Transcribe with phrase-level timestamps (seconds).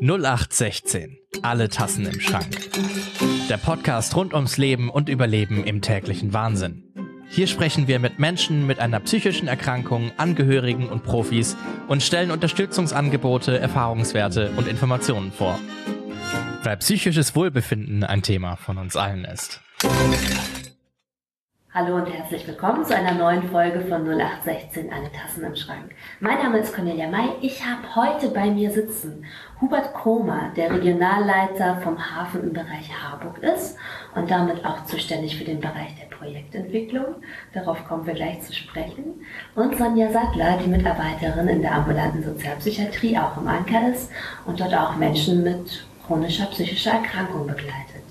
[0.00, 1.18] 0816.
[1.42, 2.46] Alle Tassen im Schrank.
[3.48, 6.84] Der Podcast rund ums Leben und Überleben im täglichen Wahnsinn.
[7.30, 11.56] Hier sprechen wir mit Menschen mit einer psychischen Erkrankung, Angehörigen und Profis
[11.88, 15.58] und stellen Unterstützungsangebote, Erfahrungswerte und Informationen vor.
[16.62, 19.60] Weil psychisches Wohlbefinden ein Thema von uns allen ist.
[21.74, 25.94] Hallo und herzlich willkommen zu einer neuen Folge von 0816 Alle Tassen im Schrank.
[26.18, 27.28] Mein Name ist Cornelia May.
[27.42, 29.26] Ich habe heute bei mir sitzen
[29.60, 33.76] Hubert Kromer, der Regionalleiter vom Hafen im Bereich Harburg ist
[34.14, 37.16] und damit auch zuständig für den Bereich der Projektentwicklung.
[37.52, 39.20] Darauf kommen wir gleich zu sprechen.
[39.54, 44.10] Und Sonja Sattler, die Mitarbeiterin in der ambulanten Sozialpsychiatrie auch im Anker ist
[44.46, 48.04] und dort auch Menschen mit chronischer psychischer Erkrankung begleitet.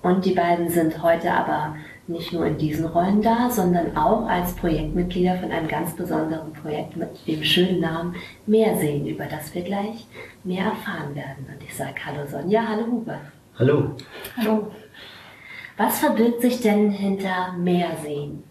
[0.00, 1.74] Und die beiden sind heute aber
[2.06, 6.96] nicht nur in diesen Rollen da, sondern auch als Projektmitglieder von einem ganz besonderen Projekt
[6.96, 8.14] mit dem schönen Namen
[8.46, 10.06] Mehrsehen, über das wir gleich
[10.42, 11.46] mehr erfahren werden.
[11.48, 13.20] Und ich sage Hallo Sonja, hallo Hubert.
[13.58, 13.96] Hallo.
[14.36, 14.70] Hallo.
[15.76, 18.44] Was verbirgt sich denn hinter Mehrsehen?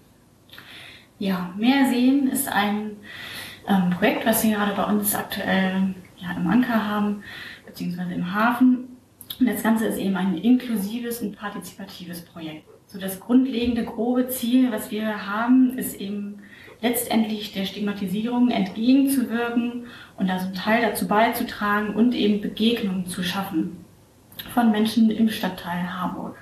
[1.19, 2.97] Ja, Mehrsehen ist ein
[3.67, 7.23] ähm, Projekt, was wir gerade bei uns aktuell ja, im Anker haben,
[7.65, 8.97] beziehungsweise im Hafen.
[9.39, 12.72] Und das Ganze ist eben ein inklusives und partizipatives Projekt.
[12.93, 16.43] So das grundlegende grobe Ziel, was wir haben, ist eben
[16.79, 23.23] letztendlich der Stigmatisierung entgegenzuwirken und da so einen Teil dazu beizutragen und eben Begegnungen zu
[23.23, 23.83] schaffen
[24.53, 26.35] von Menschen im Stadtteil Harburg.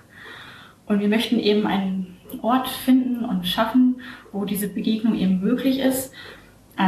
[0.88, 4.02] Und wir möchten eben einen Ort finden und schaffen,
[4.34, 6.14] wo diese Begegnung eben möglich ist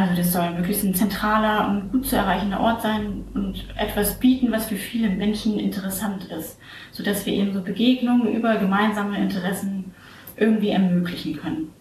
[0.01, 4.51] also das soll möglichst ein zentraler und gut zu erreichender Ort sein und etwas bieten,
[4.51, 6.57] was für viele Menschen interessant ist,
[6.91, 9.93] sodass wir eben so Begegnungen über gemeinsame Interessen
[10.35, 11.71] irgendwie ermöglichen können.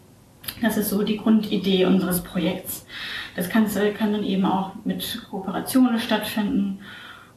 [0.60, 2.86] Das ist so die Grundidee unseres Projekts.
[3.34, 6.80] Das Ganze kann dann eben auch mit Kooperationen stattfinden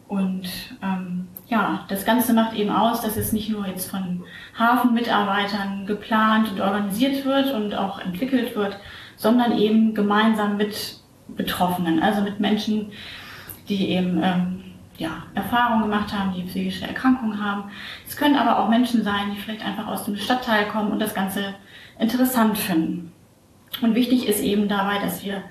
[0.07, 0.47] und
[0.83, 4.23] ähm, ja, das Ganze macht eben aus, dass es nicht nur jetzt von
[4.57, 8.77] Hafenmitarbeitern geplant und organisiert wird und auch entwickelt wird,
[9.15, 12.91] sondern eben gemeinsam mit Betroffenen, also mit Menschen,
[13.67, 14.63] die eben ähm,
[14.97, 17.71] ja, Erfahrungen gemacht haben, die psychische Erkrankungen haben.
[18.07, 21.13] Es können aber auch Menschen sein, die vielleicht einfach aus dem Stadtteil kommen und das
[21.13, 21.55] Ganze
[21.99, 23.11] interessant finden.
[23.81, 25.43] Und wichtig ist eben dabei, dass wir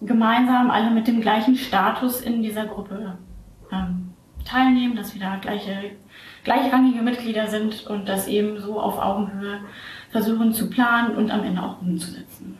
[0.00, 3.18] gemeinsam alle mit dem gleichen Status in dieser Gruppe
[3.72, 4.12] ähm,
[4.44, 5.90] teilnehmen, dass wir da gleiche,
[6.44, 9.60] gleichrangige Mitglieder sind und das eben so auf Augenhöhe
[10.10, 12.58] versuchen zu planen und am Ende auch umzusetzen.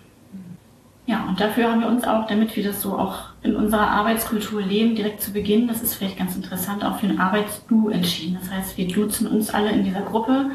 [1.06, 4.60] Ja, und dafür haben wir uns auch, damit wir das so auch in unserer Arbeitskultur
[4.60, 8.36] leben, direkt zu Beginn, das ist vielleicht ganz interessant, auch für ein Arbeitsdu entschieden.
[8.38, 10.50] Das heißt, wir duzen uns alle in dieser Gruppe,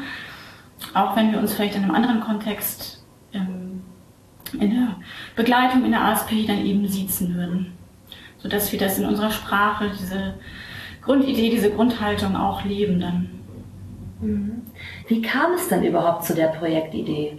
[0.94, 3.82] auch wenn wir uns vielleicht in einem anderen Kontext ähm,
[4.52, 4.96] in der
[5.34, 7.72] Begleitung in der ASP dann eben siezen würden.
[8.38, 10.34] Sodass wir das in unserer Sprache, diese
[11.02, 13.30] Grundidee, diese Grundhaltung auch leben dann.
[14.20, 14.62] Mhm.
[15.06, 17.38] Wie kam es denn überhaupt zu der Projektidee?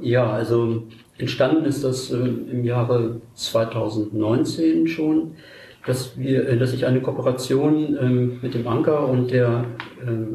[0.00, 0.82] Ja, also
[1.16, 5.36] entstanden ist das äh, im Jahre 2019 schon,
[5.86, 9.64] dass wir, äh, dass ich eine Kooperation ähm, mit dem Anker und der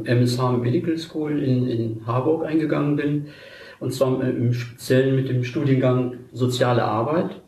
[0.03, 3.27] MSH ähm, Medical School in, in Harburg eingegangen bin.
[3.79, 7.41] Und zwar im Speziellen mit dem Studiengang Soziale Arbeit.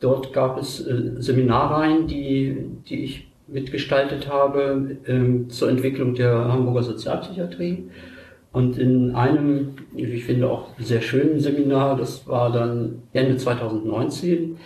[0.00, 6.82] Dort gab es äh, Seminarreihen, die, die ich mitgestaltet habe ähm, zur Entwicklung der Hamburger
[6.82, 7.88] Sozialpsychiatrie.
[8.52, 14.56] Und in einem, ich finde auch sehr schönen Seminar, das war dann Ende 2019,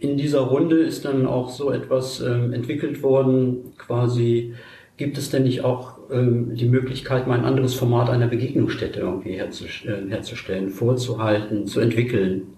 [0.00, 4.54] in dieser Runde ist dann auch so etwas ähm, entwickelt worden, quasi
[4.96, 9.36] gibt es denn nicht auch ähm, die Möglichkeit, mal ein anderes Format einer Begegnungsstätte irgendwie
[9.36, 12.54] äh, herzustellen vorzuhalten, zu entwickeln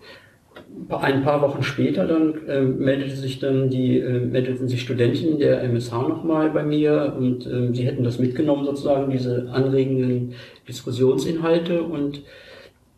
[0.91, 5.63] ein paar Wochen später dann äh, meldete sich dann die äh, meldeten sich Studenten der
[5.63, 10.35] MSH nochmal bei mir und äh, sie hätten das mitgenommen sozusagen diese anregenden
[10.69, 11.83] Diskussionsinhalte.
[11.83, 12.23] Und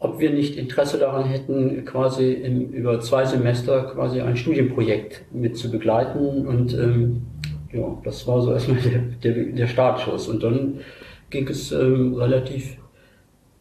[0.01, 5.57] ob wir nicht Interesse daran hätten, quasi im, über zwei Semester quasi ein Studienprojekt mit
[5.57, 6.47] zu begleiten.
[6.47, 7.23] Und ähm,
[7.73, 8.81] ja, das war so erstmal
[9.23, 10.29] der, der, der Startschuss.
[10.29, 10.81] Und dann
[11.31, 12.77] ging es ähm, relativ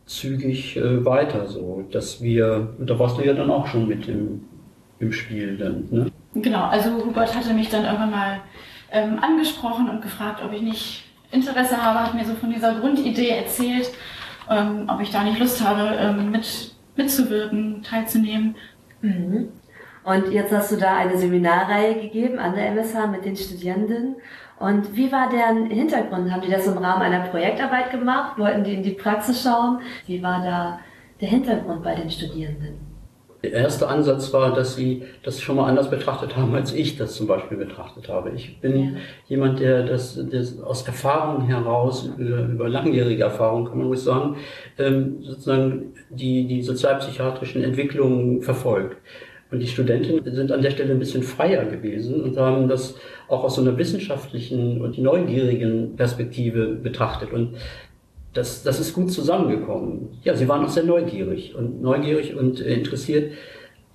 [0.07, 4.45] zügig äh, weiter, so dass wir, da warst du ja dann auch schon mit im,
[4.99, 6.11] im Spiel dann, ne?
[6.33, 8.39] Genau, also Hubert hatte mich dann irgendwann mal
[8.91, 13.29] ähm, angesprochen und gefragt, ob ich nicht Interesse habe, hat mir so von dieser Grundidee
[13.29, 13.89] erzählt,
[14.49, 18.55] ähm, ob ich da nicht Lust habe, ähm, mit, mitzuwirken, teilzunehmen.
[19.01, 19.49] Mhm.
[20.03, 24.15] Und jetzt hast du da eine Seminarreihe gegeben an der MSH mit den Studierenden
[24.59, 26.31] und wie war deren Hintergrund?
[26.31, 28.37] Haben die das im Rahmen einer Projektarbeit gemacht?
[28.37, 29.79] Wollten die in die Praxis schauen?
[30.07, 30.79] Wie war da
[31.21, 32.87] der Hintergrund bei den Studierenden?
[33.43, 37.13] Der erste Ansatz war, dass sie das schon mal anders betrachtet haben, als ich das
[37.13, 38.31] zum Beispiel betrachtet habe.
[38.31, 38.99] Ich bin ja.
[39.27, 44.37] jemand, der das, das aus Erfahrung heraus, über, über langjährige Erfahrung kann man ruhig sagen,
[44.79, 48.97] ähm, sozusagen die, die sozialpsychiatrischen Entwicklungen verfolgt.
[49.51, 52.95] Und die Studentinnen sind an der Stelle ein bisschen freier gewesen und haben das
[53.27, 57.33] auch aus so einer wissenschaftlichen und neugierigen Perspektive betrachtet.
[57.33, 57.55] Und
[58.33, 60.19] das, das ist gut zusammengekommen.
[60.23, 63.33] Ja, sie waren auch sehr neugierig und neugierig und äh, interessiert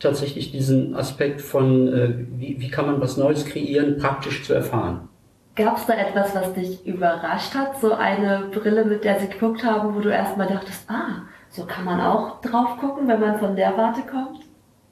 [0.00, 5.08] tatsächlich diesen Aspekt von, äh, wie, wie kann man was Neues kreieren, praktisch zu erfahren.
[5.54, 7.78] Gab es da etwas, was dich überrascht hat?
[7.80, 11.84] So eine Brille, mit der sie geguckt haben, wo du erstmal dachtest, ah, so kann
[11.84, 14.40] man auch drauf gucken, wenn man von der Warte kommt?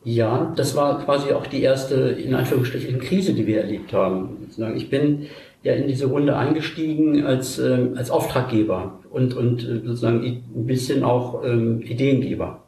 [0.02, 4.49] Ja, das war quasi auch die erste, in Anführungsstrichen, Krise, die wir erlebt haben.
[4.75, 5.26] Ich bin
[5.62, 11.05] ja in diese Runde eingestiegen als, ähm, als Auftraggeber und, und äh, sozusagen ein bisschen
[11.05, 12.62] auch ähm, Ideengeber.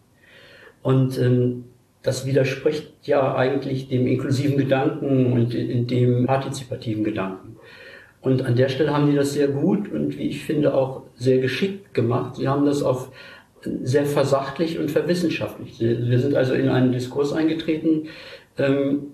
[0.82, 1.64] Und ähm,
[2.02, 7.56] das widerspricht ja eigentlich dem inklusiven Gedanken und in, dem partizipativen Gedanken.
[8.20, 11.38] Und an der Stelle haben die das sehr gut und wie ich finde auch sehr
[11.38, 12.36] geschickt gemacht.
[12.36, 13.10] Sie haben das auf
[13.82, 15.80] sehr versachlich und verwissenschaftlicht.
[15.80, 18.08] Wir sind also in einen Diskurs eingetreten
[18.58, 19.08] ähm,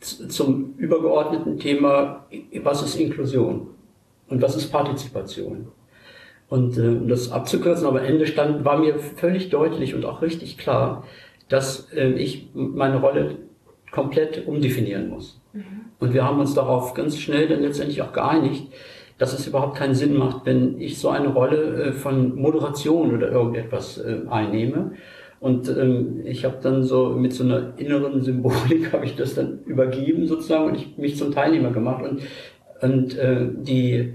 [0.00, 2.26] zum übergeordneten Thema,
[2.62, 3.68] was ist Inklusion
[4.28, 5.68] und was ist Partizipation.
[6.48, 10.58] Und äh, um das abzukürzen, aber Ende stand, war mir völlig deutlich und auch richtig
[10.58, 11.04] klar,
[11.48, 13.36] dass äh, ich meine Rolle
[13.90, 15.40] komplett umdefinieren muss.
[15.52, 15.62] Mhm.
[15.98, 18.72] Und wir haben uns darauf ganz schnell dann letztendlich auch geeinigt,
[19.18, 23.30] dass es überhaupt keinen Sinn macht, wenn ich so eine Rolle äh, von Moderation oder
[23.30, 24.92] irgendetwas äh, einnehme.
[25.40, 29.60] Und ähm, ich habe dann so mit so einer inneren Symbolik habe ich das dann
[29.64, 32.22] übergeben sozusagen und ich mich zum Teilnehmer gemacht und
[32.82, 34.14] und äh, die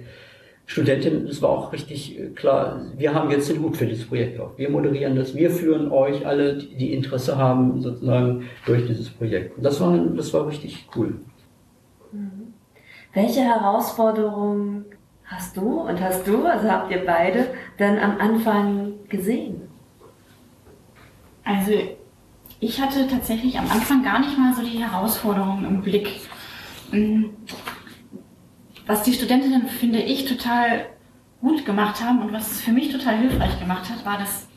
[0.66, 4.40] Studentin, es war auch richtig äh, klar, wir haben jetzt den Hut für dieses Projekt
[4.40, 4.58] auf.
[4.58, 9.58] Wir moderieren das, wir führen euch alle, die Interesse haben, sozusagen durch dieses Projekt.
[9.58, 11.16] Und das war, das war richtig cool.
[12.12, 12.47] Mhm.
[13.14, 14.86] Welche Herausforderungen
[15.26, 19.62] hast du und hast du, also habt ihr beide, dann am Anfang gesehen?
[21.44, 21.72] Also
[22.60, 26.22] ich hatte tatsächlich am Anfang gar nicht mal so die Herausforderungen im Blick.
[26.92, 27.34] Mhm
[28.88, 30.88] was die Studentinnen, finde ich, total
[31.42, 34.48] gut gemacht haben und was es für mich total hilfreich gemacht hat, war, dass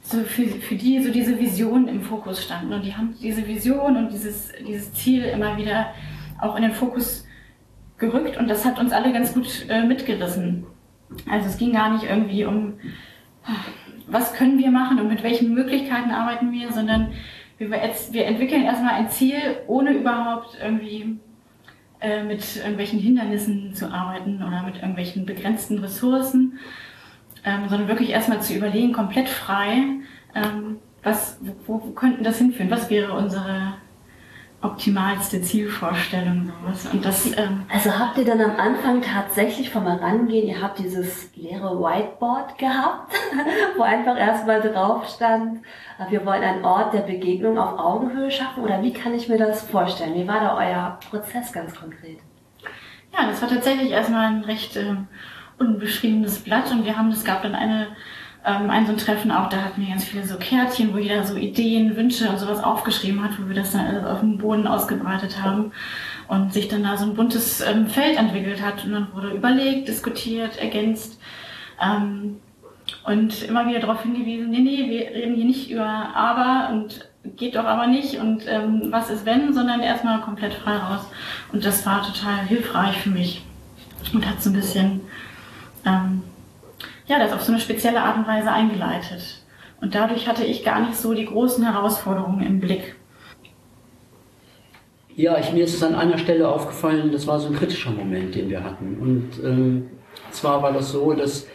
[0.00, 2.72] so für, für die so diese Vision im Fokus standen.
[2.72, 5.88] Und die haben diese Vision und dieses, dieses Ziel immer wieder
[6.40, 7.23] auch in den Fokus
[8.10, 10.66] gerückt und das hat uns alle ganz gut äh, mitgerissen.
[11.30, 12.74] Also es ging gar nicht irgendwie um,
[14.06, 17.12] was können wir machen und mit welchen Möglichkeiten arbeiten wir, sondern
[17.58, 21.18] wir, wir entwickeln erstmal ein Ziel, ohne überhaupt irgendwie
[22.00, 26.58] äh, mit irgendwelchen Hindernissen zu arbeiten oder mit irgendwelchen begrenzten Ressourcen,
[27.44, 29.82] ähm, sondern wirklich erstmal zu überlegen, komplett frei,
[30.34, 32.70] ähm, was, wo, wo könnten das hinführen?
[32.70, 33.74] Was wäre unsere
[34.64, 36.86] optimalste Zielvorstellung sowas.
[36.92, 41.30] Und das, ähm also habt ihr dann am Anfang tatsächlich vom Herangehen, ihr habt dieses
[41.36, 43.12] leere Whiteboard gehabt,
[43.76, 45.58] wo einfach erstmal drauf stand,
[45.98, 49.38] äh, wir wollen einen Ort der Begegnung auf Augenhöhe schaffen oder wie kann ich mir
[49.38, 50.14] das vorstellen?
[50.14, 52.18] Wie war da euer Prozess ganz konkret?
[53.12, 54.96] Ja, das war tatsächlich erstmal ein recht äh,
[55.58, 57.88] unbeschriebenes Blatt und wir haben, es gab dann eine
[58.44, 61.24] ähm, ein so ein Treffen auch, da hatten wir ganz viele so Kärtchen, wo jeder
[61.24, 64.66] so Ideen, Wünsche und sowas aufgeschrieben hat, wo wir das dann alles auf dem Boden
[64.66, 65.72] ausgebreitet haben
[66.28, 69.88] und sich dann da so ein buntes ähm, Feld entwickelt hat und dann wurde überlegt,
[69.88, 71.18] diskutiert, ergänzt
[71.82, 72.36] ähm,
[73.06, 77.56] und immer wieder darauf hingewiesen, nee, nee, wir reden hier nicht über aber und geht
[77.56, 81.06] doch aber nicht und ähm, was ist wenn, sondern erstmal komplett frei raus.
[81.50, 83.42] Und das war total hilfreich für mich
[84.12, 85.00] und hat so ein bisschen
[85.86, 86.22] ähm,
[87.06, 89.42] ja, das auf so eine spezielle Art und Weise eingeleitet.
[89.80, 92.96] Und dadurch hatte ich gar nicht so die großen Herausforderungen im Blick.
[95.16, 98.34] Ja, ich, mir ist es an einer Stelle aufgefallen, das war so ein kritischer Moment,
[98.34, 98.98] den wir hatten.
[98.98, 99.90] Und ähm,
[100.30, 101.46] zwar war das so, dass,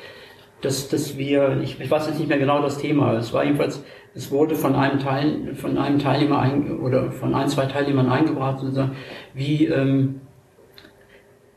[0.62, 3.84] dass, dass wir, ich, ich weiß jetzt nicht mehr genau das Thema, es war jedenfalls,
[4.16, 8.62] es wurde von einem, Teil, von einem Teilnehmer ein, oder von ein, zwei Teilnehmern eingebracht
[8.62, 8.96] und gesagt,
[9.34, 10.22] wie, ähm,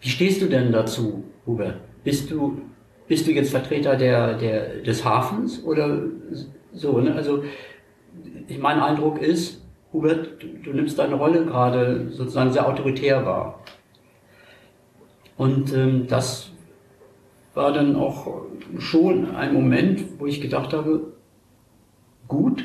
[0.00, 1.76] wie stehst du denn dazu, Hubert?
[2.02, 2.62] Bist du,
[3.12, 6.00] bist du jetzt Vertreter der, der, des Hafens oder
[6.72, 6.98] so?
[6.98, 7.14] Ne?
[7.14, 7.44] Also
[8.58, 13.60] mein Eindruck ist, Hubert, du, du nimmst deine Rolle gerade sozusagen sehr autoritär wahr.
[15.36, 16.52] Und ähm, das
[17.52, 18.46] war dann auch
[18.78, 21.12] schon ein Moment, wo ich gedacht habe,
[22.28, 22.64] gut,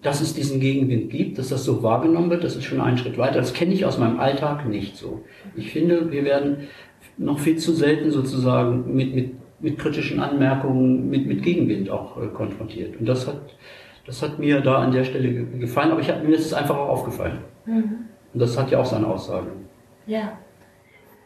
[0.00, 3.18] dass es diesen Gegenwind gibt, dass das so wahrgenommen wird, das ist schon ein Schritt
[3.18, 3.34] weiter.
[3.34, 5.20] Das kenne ich aus meinem Alltag nicht so.
[5.56, 6.68] Ich finde, wir werden
[7.18, 12.26] noch viel zu selten sozusagen mit, mit, mit kritischen Anmerkungen, mit, mit Gegenwind auch äh,
[12.26, 12.98] konfrontiert.
[12.98, 13.40] Und das hat,
[14.04, 16.88] Das hat mir da an der Stelle gefallen, aber ich, mir ist es einfach auch
[16.88, 17.38] aufgefallen.
[17.66, 18.08] Mhm.
[18.34, 19.46] Und das hat ja auch seine Aussage.
[20.06, 20.32] Ja.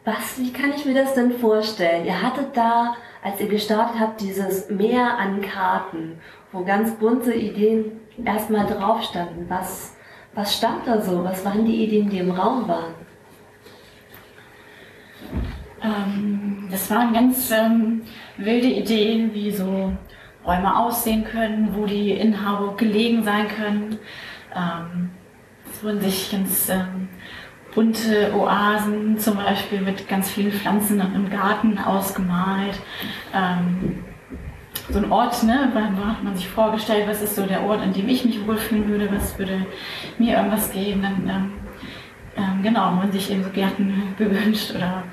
[0.05, 2.05] Was, wie kann ich mir das denn vorstellen?
[2.05, 6.19] Ihr hattet da, als ihr gestartet habt, dieses Meer an Karten,
[6.51, 7.85] wo ganz bunte Ideen
[8.23, 9.45] erstmal drauf standen.
[9.49, 9.95] Was,
[10.35, 11.23] was stand da so?
[11.23, 12.93] Was waren die Ideen, die im Raum waren?
[15.81, 18.01] Ähm, das waren ganz ähm,
[18.37, 19.93] wilde Ideen, wie so
[20.45, 23.99] Räume aussehen können, wo die in Harburg gelegen sein können.
[24.55, 25.09] Ähm,
[25.71, 27.09] es wurden sich ganz ähm,
[27.75, 32.79] bunte Oasen zum Beispiel mit ganz vielen Pflanzen im Garten ausgemalt.
[33.33, 34.03] Ähm,
[34.89, 37.93] so ein Ort, ne, wo hat man sich vorgestellt, was ist so der Ort, an
[37.93, 39.65] dem ich mich wohlfühlen würde, was würde
[40.17, 41.01] mir irgendwas geben.
[41.01, 41.53] Dann, ähm,
[42.37, 45.03] ähm, genau, man sich eben so Gärten gewünscht oder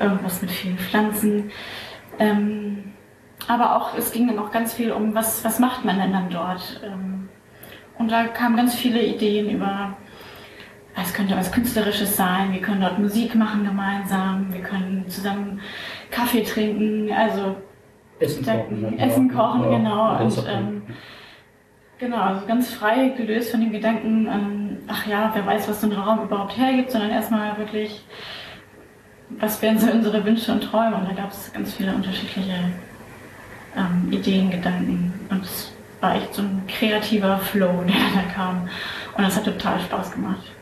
[0.00, 1.50] irgendwas mit vielen Pflanzen.
[2.18, 2.92] Ähm,
[3.48, 6.30] aber auch, es ging dann auch ganz viel um, was, was macht man denn dann
[6.30, 6.80] dort?
[6.84, 7.28] Ähm,
[7.98, 9.96] und da kamen ganz viele Ideen über,
[11.00, 15.60] es könnte was Künstlerisches sein, wir können dort Musik machen gemeinsam, wir können zusammen
[16.10, 17.56] Kaffee trinken, also
[18.20, 18.98] Essen kochen.
[18.98, 20.24] Essen kochen, ja, genau.
[20.24, 20.82] Und, ähm,
[21.98, 25.88] genau, also ganz frei gelöst von dem Gedanken, ähm, ach ja, wer weiß, was so
[25.88, 28.04] ein Raum überhaupt hergibt, sondern erstmal wirklich,
[29.40, 30.96] was wären so unsere Wünsche und Träume?
[30.96, 32.54] Und da gab es ganz viele unterschiedliche
[33.76, 35.12] ähm, Ideen, Gedanken.
[35.30, 38.68] Und es war echt so ein kreativer Flow, der da kam.
[39.16, 40.52] Und das hat total Spaß gemacht.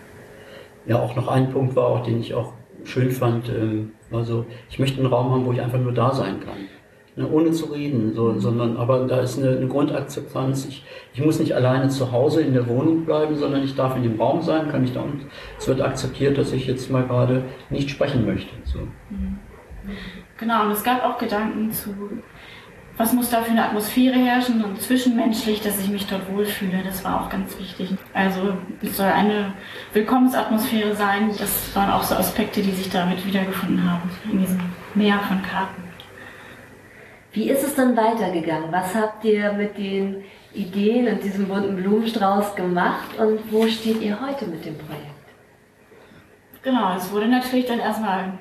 [0.87, 4.47] Ja, auch noch ein Punkt war auch, den ich auch schön fand, ähm, war so,
[4.69, 6.69] ich möchte einen Raum haben, wo ich einfach nur da sein kann.
[7.15, 10.65] Ne, ohne zu reden, so, sondern aber da ist eine, eine Grundakzeptanz.
[10.65, 14.03] Ich, ich muss nicht alleine zu Hause in der Wohnung bleiben, sondern ich darf in
[14.03, 15.27] dem Raum sein, kann ich da und
[15.59, 18.55] es wird akzeptiert, dass ich jetzt mal gerade nicht sprechen möchte.
[18.65, 18.79] So.
[19.11, 19.39] Mhm.
[20.39, 21.91] Genau, und es gab auch Gedanken zu
[22.97, 26.83] was muss da für eine Atmosphäre herrschen und zwischenmenschlich, dass ich mich dort wohlfühle.
[26.85, 27.95] Das war auch ganz wichtig.
[28.13, 29.55] Also es soll eine
[29.95, 31.31] Willkommensatmosphäre sein.
[31.39, 34.61] Das waren auch so Aspekte, die sich damit wiedergefunden haben in diesem
[34.95, 35.92] Meer von Karten.
[37.33, 38.71] Wie ist es dann weitergegangen?
[38.71, 40.23] Was habt ihr mit den
[40.53, 45.07] Ideen und diesem bunten Blumenstrauß gemacht und wo steht ihr heute mit dem Projekt?
[46.63, 48.39] Genau, es wurde natürlich dann erstmal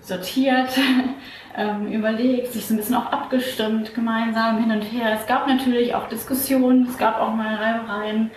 [0.00, 0.70] sortiert,
[1.56, 5.16] ähm, überlegt, sich so ein bisschen auch abgestimmt, gemeinsam hin und her.
[5.18, 8.32] Es gab natürlich auch Diskussionen, es gab auch mal Reibereien,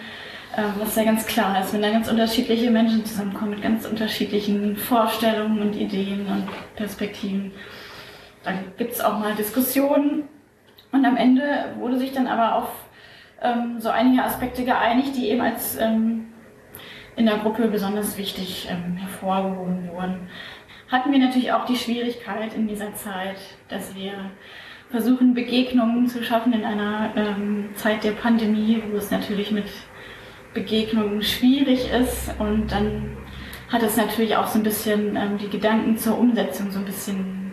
[0.55, 4.77] ähm, was ja ganz klar ist, wenn da ganz unterschiedliche Menschen zusammenkommen mit ganz unterschiedlichen
[4.77, 7.51] Vorstellungen und Ideen und Perspektiven.
[8.45, 10.23] Dann gibt es auch mal Diskussionen
[10.91, 12.69] und am Ende wurde sich dann aber auf
[13.41, 16.27] ähm, so einige Aspekte geeinigt, die eben als ähm,
[17.15, 20.29] in der Gruppe besonders wichtig ähm, hervorgehoben wurden
[20.87, 23.37] hatten wir natürlich auch die Schwierigkeit in dieser Zeit,
[23.69, 24.13] dass wir
[24.89, 29.65] versuchen, Begegnungen zu schaffen in einer ähm, Zeit der Pandemie, wo es natürlich mit
[30.53, 32.31] Begegnungen schwierig ist.
[32.39, 33.17] Und dann
[33.69, 37.44] hat es natürlich auch so ein bisschen ähm, die Gedanken zur Umsetzung so ein bisschen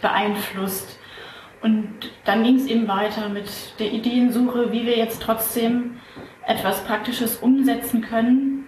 [0.00, 0.98] beeinflusst.
[1.60, 5.98] Und dann ging es eben weiter mit der Ideensuche, wie wir jetzt trotzdem
[6.46, 8.66] etwas Praktisches umsetzen können,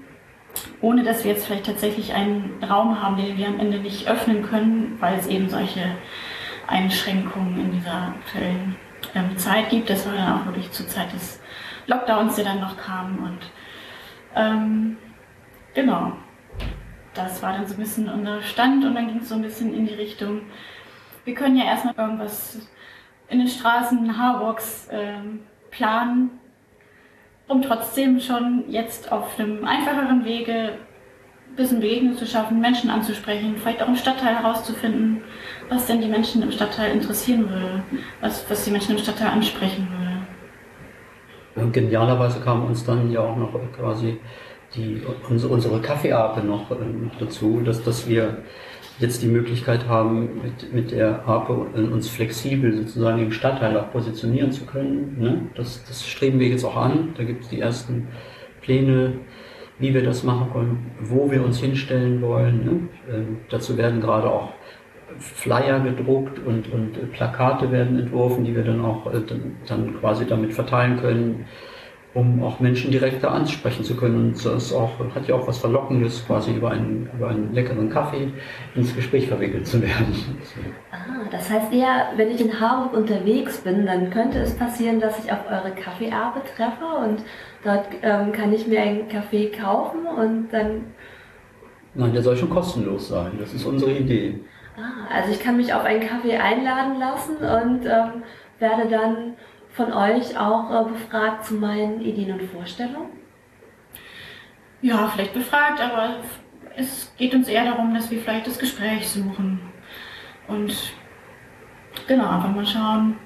[0.81, 4.43] ohne dass wir jetzt vielleicht tatsächlich einen Raum haben, den wir am Ende nicht öffnen
[4.43, 5.83] können, weil es eben solche
[6.67, 8.77] Einschränkungen in dieser aktuellen
[9.15, 9.89] ähm, Zeit gibt.
[9.89, 11.41] Das war dann auch wirklich zur Zeit des
[11.87, 13.19] Lockdowns, der dann noch kam.
[13.19, 13.39] Und
[14.35, 14.97] ähm,
[15.75, 16.13] genau,
[17.15, 19.75] das war dann so ein bisschen unser Stand und dann ging es so ein bisschen
[19.75, 20.43] in die Richtung,
[21.25, 22.59] wir können ja erstmal irgendwas
[23.29, 26.31] in den Straßen Harburgs ähm, planen,
[27.49, 30.73] um trotzdem schon jetzt auf einem einfacheren Wege
[31.51, 35.23] ein bisschen Begegnung zu schaffen, Menschen anzusprechen, vielleicht auch im Stadtteil herauszufinden,
[35.69, 37.83] was denn die Menschen im Stadtteil interessieren würde,
[38.21, 40.11] was, was die Menschen im Stadtteil ansprechen würde.
[41.57, 44.21] Und genialerweise kam uns dann ja auch noch quasi
[44.75, 48.39] die, unsere Kaffeeape noch ähm, dazu, dass, dass wir
[49.01, 54.53] jetzt die Möglichkeit haben, mit, mit der APE uns flexibel sozusagen im Stadtteil auch positionieren
[54.53, 55.17] zu können.
[55.19, 55.43] Ne?
[55.55, 57.15] Das, das streben wir jetzt auch an.
[57.17, 58.09] Da gibt es die ersten
[58.61, 59.15] Pläne,
[59.79, 62.65] wie wir das machen wollen, wo wir uns hinstellen wollen.
[62.65, 63.15] Ne?
[63.15, 64.53] Ähm, dazu werden gerade auch
[65.19, 70.27] Flyer gedruckt und, und Plakate werden entworfen, die wir dann auch äh, dann, dann quasi
[70.27, 71.47] damit verteilen können
[72.13, 74.17] um auch Menschen direkter ansprechen zu können.
[74.17, 78.33] Und das auch, hat ja auch was Verlockendes, quasi über einen, über einen leckeren Kaffee
[78.75, 80.37] ins Gespräch verwickelt zu werden.
[80.91, 85.25] Ah, das heißt eher, wenn ich in Harburg unterwegs bin, dann könnte es passieren, dass
[85.25, 87.23] ich auf eure Kaffeeerbe treffe und
[87.65, 90.87] dort ähm, kann ich mir einen Kaffee kaufen und dann...
[91.95, 93.33] Nein, der soll schon kostenlos sein.
[93.39, 94.41] Das ist unsere Idee.
[94.77, 98.23] Ah, also ich kann mich auf einen Kaffee einladen lassen und ähm,
[98.59, 99.35] werde dann
[99.81, 103.09] von euch auch äh, befragt zu meinen Ideen und Vorstellungen?
[104.83, 106.17] Ja, vielleicht befragt, aber
[106.77, 109.61] es geht uns eher darum, dass wir vielleicht das Gespräch suchen.
[110.49, 110.75] Und
[112.07, 113.17] genau, einfach mal schauen,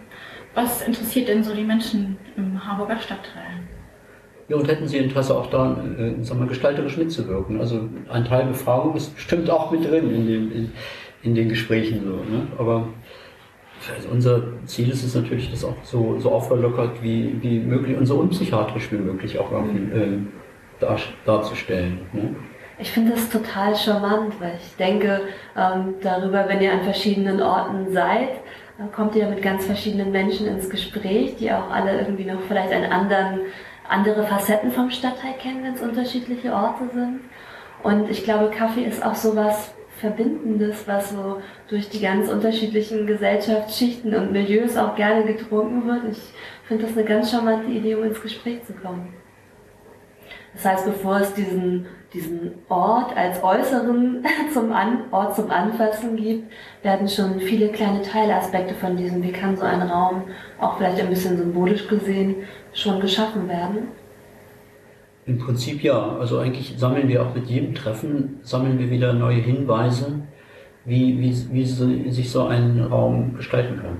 [0.54, 3.60] was interessiert denn so die Menschen im Harburger Stadtteil.
[4.46, 7.58] Ja, und hätten Sie Interesse auch da, äh, sagen wir, gestalterisch mitzuwirken?
[7.58, 10.72] Also ein Teil Befragung ist bestimmt auch mit drin in, dem, in,
[11.22, 12.02] in den Gesprächen.
[12.04, 12.46] So, ne?
[12.58, 12.88] Aber
[13.94, 18.06] also unser Ziel ist es natürlich, das auch so, so aufgelockert wie, wie möglich und
[18.06, 20.18] so unpsychiatrisch wie möglich auch irgendwie äh,
[20.80, 22.00] dar, darzustellen.
[22.12, 22.34] Ne?
[22.78, 25.20] Ich finde das total charmant, weil ich denke
[25.56, 28.30] ähm, darüber, wenn ihr an verschiedenen Orten seid,
[28.78, 32.72] dann kommt ihr mit ganz verschiedenen Menschen ins Gespräch, die auch alle irgendwie noch vielleicht
[32.72, 33.40] einen anderen,
[33.88, 37.20] andere Facetten vom Stadtteil kennen, wenn es unterschiedliche Orte sind.
[37.84, 39.73] Und ich glaube, Kaffee ist auch sowas
[40.04, 46.02] Verbindendes, was so durch die ganz unterschiedlichen Gesellschaftsschichten und Milieus auch gerne getrunken wird.
[46.10, 46.18] Ich
[46.68, 49.14] finde das eine ganz charmante Idee, um ins Gespräch zu kommen.
[50.52, 56.52] Das heißt, bevor es diesen, diesen Ort als äußeren zum An Ort zum Anfassen gibt,
[56.82, 60.24] werden schon viele kleine Teilaspekte von diesem, wie kann so ein Raum
[60.60, 62.44] auch vielleicht ein bisschen symbolisch gesehen
[62.74, 63.88] schon geschaffen werden.
[65.26, 66.16] Im Prinzip ja.
[66.18, 70.20] Also eigentlich sammeln wir auch mit jedem Treffen, sammeln wir wieder neue Hinweise,
[70.84, 73.96] wie, wie, wie sich so ein Raum gestalten kann,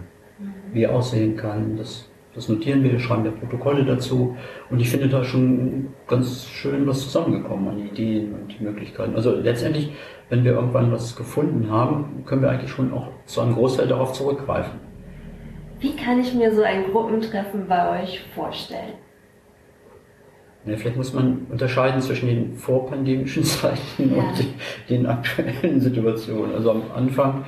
[0.73, 1.76] wie er aussehen kann.
[1.76, 4.37] Das das notieren wir, schreiben wir Protokolle dazu
[4.69, 9.14] und ich finde da schon ganz schön was zusammengekommen an Ideen und Möglichkeiten.
[9.14, 9.93] Also letztendlich,
[10.31, 14.12] wenn wir irgendwann was gefunden haben, können wir eigentlich schon auch zu einem Großteil darauf
[14.14, 14.81] zurückgreifen.
[15.78, 18.95] Wie kann ich mir so ein Gruppentreffen bei euch vorstellen?
[20.66, 24.23] Ja, vielleicht muss man unterscheiden zwischen den vorpandemischen Zeiten ja.
[24.23, 24.44] und
[24.88, 26.54] den aktuellen Situationen.
[26.54, 27.44] Also am Anfang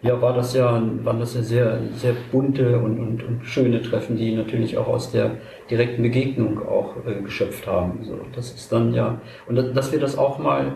[0.00, 4.16] ja, war das ja, waren das ja sehr, sehr bunte und, und, und schöne Treffen,
[4.16, 5.32] die natürlich auch aus der
[5.68, 8.04] direkten Begegnung auch äh, geschöpft haben.
[8.04, 10.74] So, das ist dann ja, und das, dass wir das auch mal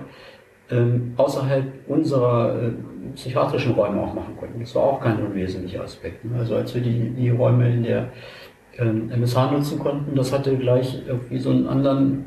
[0.73, 2.71] ähm, außerhalb unserer äh,
[3.15, 4.59] psychiatrischen Räume auch machen konnten.
[4.59, 6.25] Das war auch kein unwesentlicher Aspekt.
[6.25, 6.39] Ne?
[6.39, 8.09] Also als wir die, die Räume in der
[8.77, 12.25] MSH nutzen konnten, das hatte gleich irgendwie so einen anderen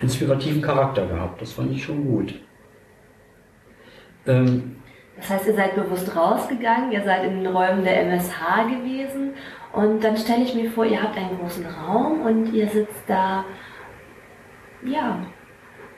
[0.00, 1.42] inspirativen Charakter gehabt.
[1.42, 2.34] Das fand ich schon gut.
[4.26, 4.76] Ähm,
[5.16, 9.32] das heißt, ihr seid bewusst rausgegangen, ihr seid in den Räumen der MSH gewesen
[9.72, 13.44] und dann stelle ich mir vor, ihr habt einen großen Raum und ihr sitzt da,
[14.84, 15.18] ja,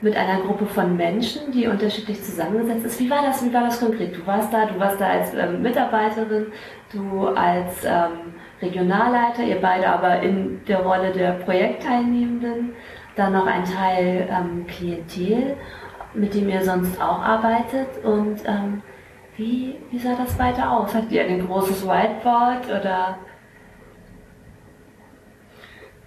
[0.00, 3.00] mit einer Gruppe von Menschen, die unterschiedlich zusammengesetzt ist.
[3.00, 4.16] Wie war das, wie war das konkret?
[4.16, 6.46] Du warst da, du warst da als ähm, Mitarbeiterin,
[6.92, 12.70] du als ähm, Regionalleiter, ihr beide aber in der Rolle der Projektteilnehmenden,
[13.16, 15.56] dann noch ein Teil ähm, Klientel,
[16.14, 18.82] mit dem ihr sonst auch arbeitet und ähm,
[19.36, 20.94] wie, wie sah das weiter aus?
[20.94, 23.18] Hattet ihr ein großes Whiteboard oder?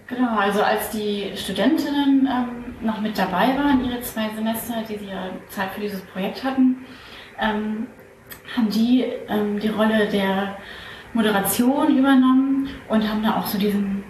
[0.08, 5.08] Genau, also als die Studentinnen ähm, noch mit dabei waren, ihre zwei Semester, die sie
[5.08, 6.86] ja Zeit für dieses Projekt hatten,
[7.40, 7.88] ähm,
[8.56, 10.58] haben die ähm, die Rolle der
[11.14, 14.04] Moderation übernommen und haben da auch so diesen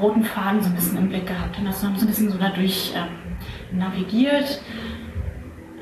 [0.00, 2.92] roten Faden so ein bisschen im Blick gehabt, haben das so ein bisschen so dadurch
[2.94, 4.60] ähm, navigiert.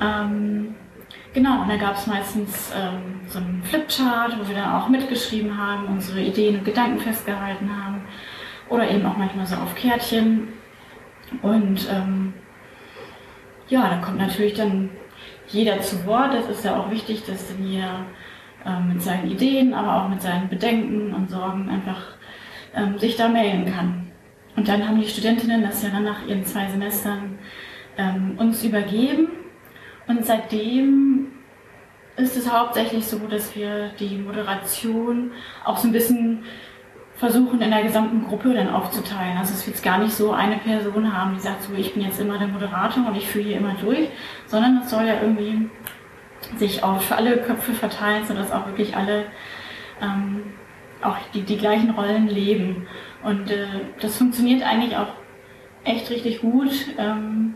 [0.00, 0.74] Ähm,
[1.34, 5.58] Genau, und da gab es meistens ähm, so einen Flipchart, wo wir dann auch mitgeschrieben
[5.58, 8.02] haben, unsere Ideen und Gedanken festgehalten haben.
[8.68, 10.52] Oder eben auch manchmal so auf Kärtchen.
[11.42, 12.34] Und ähm,
[13.68, 14.90] ja, da kommt natürlich dann
[15.48, 16.34] jeder zu Wort.
[16.34, 18.06] Das ist ja auch wichtig, dass dann jeder
[18.64, 22.02] ähm, mit seinen Ideen, aber auch mit seinen Bedenken und Sorgen einfach
[22.74, 24.10] ähm, sich da melden kann.
[24.56, 27.38] Und dann haben die Studentinnen das ja dann nach ihren zwei Semestern
[27.98, 29.28] ähm, uns übergeben
[30.06, 31.28] und seitdem
[32.16, 35.32] ist es hauptsächlich so, dass wir die Moderation
[35.64, 36.44] auch so ein bisschen
[37.16, 39.38] versuchen in der gesamten Gruppe dann aufzuteilen.
[39.38, 42.02] Also dass wir jetzt gar nicht so eine Person haben, die sagt so, ich bin
[42.02, 44.08] jetzt immer der Moderator und ich führe hier immer durch,
[44.46, 45.70] sondern es soll ja irgendwie
[46.56, 49.26] sich auf alle Köpfe verteilen, sodass auch wirklich alle
[50.02, 50.42] ähm,
[51.02, 52.86] auch die, die gleichen Rollen leben.
[53.22, 53.66] Und äh,
[54.00, 55.12] das funktioniert eigentlich auch
[55.84, 56.70] echt richtig gut.
[56.98, 57.54] Ähm,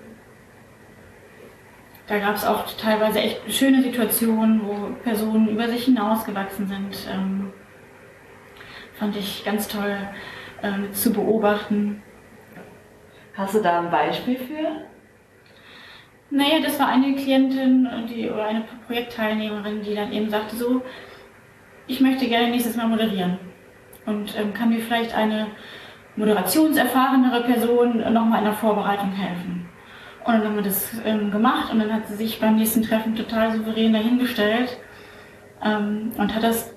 [2.06, 6.96] da gab es auch teilweise echt schöne Situationen, wo Personen über sich hinausgewachsen sind.
[7.12, 7.52] Ähm,
[8.98, 9.96] fand ich ganz toll
[10.62, 12.02] ähm, zu beobachten.
[13.34, 14.82] Hast du da ein Beispiel für?
[16.30, 20.82] Naja, das war eine Klientin die, oder eine Projektteilnehmerin, die dann eben sagte so,
[21.86, 23.38] ich möchte gerne nächstes Mal moderieren.
[24.04, 25.48] Und ähm, kann mir vielleicht eine
[26.16, 29.68] moderationserfahrenere Person nochmal in der Vorbereitung helfen.
[30.24, 33.14] Und dann haben wir das ähm, gemacht und dann hat sie sich beim nächsten Treffen
[33.14, 34.76] total souverän dahingestellt
[35.64, 36.74] ähm, und hat das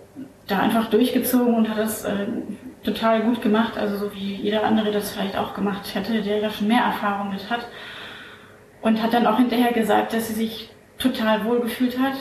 [0.51, 2.27] da einfach durchgezogen und hat das äh,
[2.83, 6.49] total gut gemacht, also so wie jeder andere das vielleicht auch gemacht hätte, der da
[6.49, 7.67] schon mehr Erfahrung mit hat.
[8.81, 12.15] Und hat dann auch hinterher gesagt, dass sie sich total wohl gefühlt hat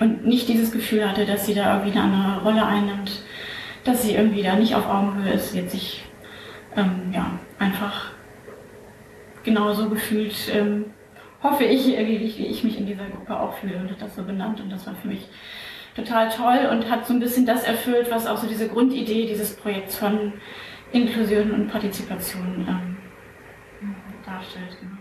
[0.00, 3.22] und nicht dieses Gefühl hatte, dass sie da irgendwie eine andere Rolle einnimmt,
[3.84, 6.04] dass sie irgendwie da nicht auf Augenhöhe ist, jetzt sich
[6.76, 8.12] ähm, ja, einfach
[9.42, 10.86] genauso gefühlt, ähm,
[11.42, 14.14] hoffe ich, wie ich, wie ich mich in dieser Gruppe auch fühle und hat das
[14.16, 15.28] so benannt und das war für mich
[15.96, 19.56] total toll und hat so ein bisschen das erfüllt, was auch so diese Grundidee dieses
[19.56, 20.34] Projekts von
[20.92, 22.96] Inklusion und Partizipation ähm,
[24.24, 24.76] darstellt.
[24.80, 24.92] Genau.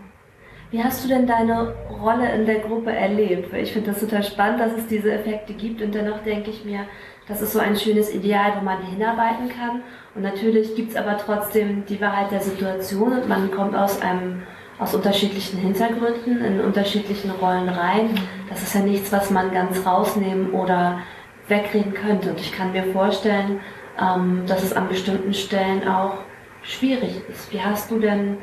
[0.71, 3.53] Wie hast du denn deine Rolle in der Gruppe erlebt?
[3.53, 6.85] Ich finde das total spannend, dass es diese Effekte gibt und dennoch denke ich mir,
[7.27, 9.81] das ist so ein schönes Ideal, wo man hinarbeiten kann.
[10.13, 14.43] Und natürlich gibt es aber trotzdem die Wahrheit der Situation und man kommt aus einem
[14.77, 18.19] aus unterschiedlichen Hintergründen, in unterschiedlichen Rollen rein.
[18.49, 20.99] Das ist ja nichts, was man ganz rausnehmen oder
[21.47, 22.31] wegreden könnte.
[22.31, 23.61] Und ich kann mir vorstellen,
[23.99, 26.15] ähm, dass es an bestimmten Stellen auch
[26.61, 27.53] schwierig ist.
[27.53, 28.37] Wie hast du denn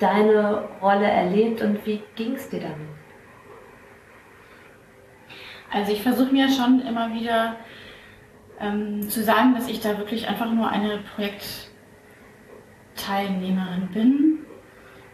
[0.00, 2.88] deine Rolle erlebt und wie ging es dir damit?
[5.70, 7.56] Also ich versuche mir schon immer wieder
[8.60, 14.37] ähm, zu sagen, dass ich da wirklich einfach nur eine Projektteilnehmerin bin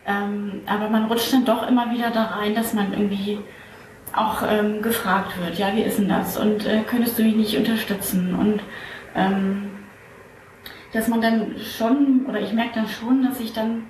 [0.07, 3.39] ähm, aber man rutscht dann doch immer wieder da rein, dass man irgendwie
[4.15, 6.37] auch ähm, gefragt wird, ja, wie ist denn das?
[6.37, 8.35] Und äh, könntest du mich nicht unterstützen?
[8.35, 8.61] Und
[9.15, 9.71] ähm,
[10.93, 13.85] dass man dann schon, oder ich merke dann schon, dass ich dann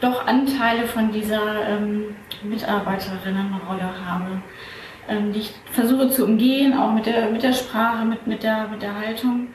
[0.00, 4.42] doch Anteile von dieser ähm, Mitarbeiterinnenrolle habe,
[5.08, 8.68] ähm, die ich versuche zu umgehen, auch mit der, mit der Sprache, mit, mit, der,
[8.68, 9.48] mit der Haltung.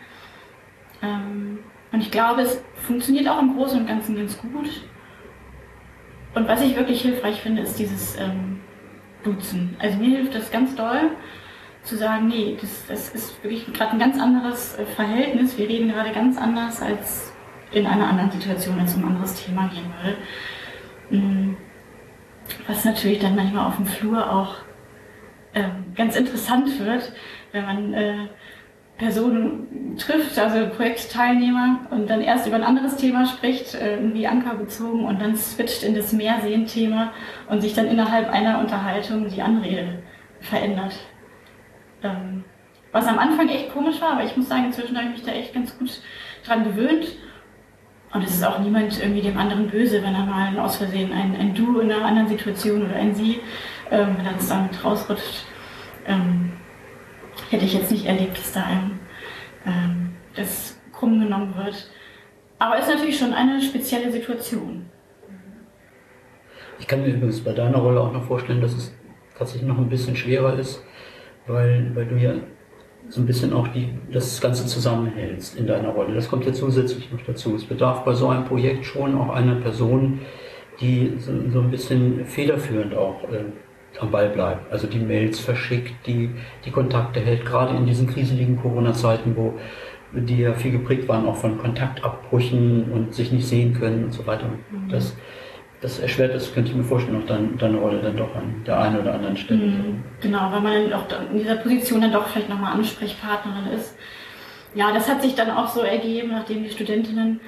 [1.04, 1.60] Ähm,
[1.92, 4.88] und ich glaube, es funktioniert auch im Großen und Ganzen ganz gut.
[6.34, 8.62] Und was ich wirklich hilfreich finde, ist dieses ähm,
[9.24, 9.76] Duzen.
[9.80, 11.12] Also mir hilft das ganz doll
[11.84, 15.58] zu sagen, nee, das, das ist wirklich gerade ein ganz anderes äh, Verhältnis.
[15.58, 17.34] Wir reden gerade ganz anders als
[17.72, 21.26] in einer anderen Situation, es um ein anderes Thema gehen würde.
[21.26, 21.58] Mm.
[22.68, 24.56] Was natürlich dann manchmal auf dem Flur auch
[25.54, 27.14] ähm, ganz interessant wird,
[27.52, 28.28] wenn man äh,
[29.02, 35.06] Personen trifft, also Projektteilnehmer, und dann erst über ein anderes Thema spricht, äh, irgendwie ankerbezogen,
[35.06, 37.12] und dann switcht in das Mehrsehen-Thema
[37.50, 40.04] und sich dann innerhalb einer Unterhaltung die Anrede
[40.40, 40.94] verändert.
[42.04, 42.44] Ähm,
[42.92, 45.32] was am Anfang echt komisch war, aber ich muss sagen, inzwischen habe ich mich da
[45.32, 46.00] echt ganz gut
[46.46, 47.08] dran gewöhnt.
[48.14, 51.36] Und es ist auch niemand irgendwie dem anderen böse, wenn er mal aus Versehen ein,
[51.40, 53.40] ein Du in einer anderen Situation oder ein Sie,
[53.90, 55.46] ähm, wenn er das damit rausrutscht.
[56.06, 56.51] Ähm,
[57.52, 59.00] hätte ich jetzt nicht erlebt, dass da einem
[59.66, 61.90] ähm, das krumm genommen wird.
[62.60, 64.86] Aber es ist natürlich schon eine spezielle Situation.
[66.80, 68.94] Ich kann mir übrigens bei deiner Rolle auch noch vorstellen, dass es
[69.38, 70.84] tatsächlich noch ein bisschen schwerer ist,
[71.48, 72.34] weil, weil du ja
[73.10, 76.14] so ein bisschen auch die, das Ganze zusammenhältst in deiner Rolle.
[76.14, 77.56] Das kommt ja zusätzlich noch dazu.
[77.56, 80.20] Es bedarf bei so einem Projekt schon auch einer Person,
[80.80, 83.46] die so, so ein bisschen federführend auch äh,
[84.00, 84.72] am Ball bleibt.
[84.72, 86.30] Also die Mails verschickt, die,
[86.66, 89.60] die Kontakte hält, gerade in diesen kriseligen Corona-Zeiten, wo
[90.14, 94.26] die ja viel geprägt waren, auch von Kontaktabbrüchen und sich nicht sehen können und so
[94.28, 94.46] weiter.
[94.48, 94.90] Mhm.
[94.90, 95.16] Das,
[95.80, 98.80] das erschwert das, könnte ich mir vorstellen, auch dann, deine Rolle dann doch an der
[98.80, 99.66] einen oder anderen Stelle.
[99.66, 100.04] Mhm.
[100.20, 103.96] Genau, weil man auch in dieser Position dann doch vielleicht nochmal Ansprechpartnerin ist.
[104.74, 107.42] Ja, das hat sich dann auch so ergeben, nachdem die Studentinnen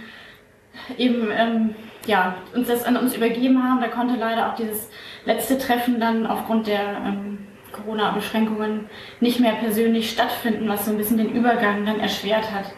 [0.98, 3.82] eben ähm, ja, uns das an uns übergeben haben.
[3.82, 4.90] Da konnte leider auch dieses
[5.26, 11.18] letzte Treffen dann aufgrund der ähm, Corona-Beschränkungen nicht mehr persönlich stattfinden, was so ein bisschen
[11.18, 12.74] den Übergang dann erschwert hat.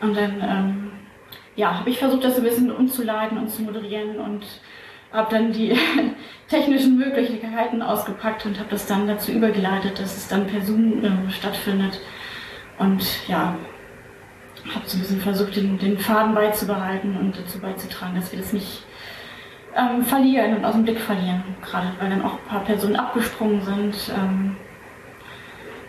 [0.00, 0.92] Und dann ähm,
[1.56, 4.44] ja, habe ich versucht, das so ein bisschen umzuleiten und zu moderieren und
[5.12, 5.76] habe dann die
[6.48, 11.30] technischen Möglichkeiten ausgepackt und habe das dann dazu übergeleitet, dass es dann per Zoom äh,
[11.30, 12.00] stattfindet.
[12.78, 13.56] Und ja,
[14.74, 18.52] habe so ein bisschen versucht, den, den Faden beizubehalten und dazu beizutragen, dass wir das
[18.52, 18.84] nicht
[19.76, 21.42] ähm, verlieren und aus dem Blick verlieren.
[21.62, 24.56] Gerade weil dann auch ein paar Personen abgesprungen sind ähm,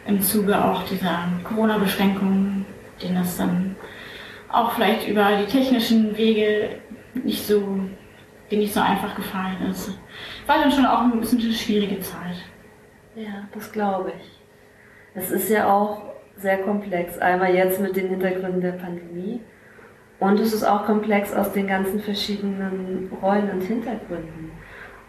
[0.06, 2.66] im Zuge auch dieser Corona-Beschränkungen,
[3.02, 3.76] denen das dann
[4.50, 6.80] auch vielleicht über die technischen Wege
[7.14, 7.80] nicht so,
[8.50, 9.92] denen nicht so einfach gefallen ist.
[10.46, 12.38] War dann schon auch ein bisschen eine schwierige Zeit.
[13.16, 14.38] Ja, das glaube ich.
[15.14, 17.18] Es ist ja auch sehr komplex.
[17.18, 19.42] Einmal jetzt mit den Hintergründen der Pandemie
[20.20, 24.52] und es ist auch komplex aus den ganzen verschiedenen Rollen und Hintergründen.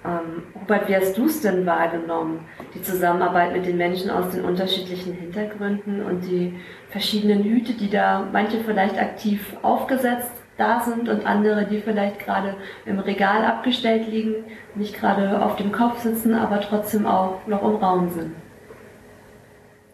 [0.04, 2.40] Ähm, Hubert, wie hast du es denn wahrgenommen,
[2.74, 6.54] die Zusammenarbeit mit den Menschen aus den unterschiedlichen Hintergründen und die
[6.90, 12.56] verschiedenen Hüte, die da manche vielleicht aktiv aufgesetzt da sind und andere, die vielleicht gerade
[12.84, 17.76] im Regal abgestellt liegen, nicht gerade auf dem Kopf sitzen, aber trotzdem auch noch im
[17.76, 18.32] Raum sind?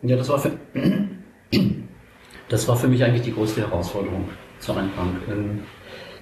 [0.02, 0.52] Ja, das war für,
[2.48, 5.16] Das war für mich eigentlich die größte Herausforderung zu Anfang.
[5.30, 5.60] Ähm,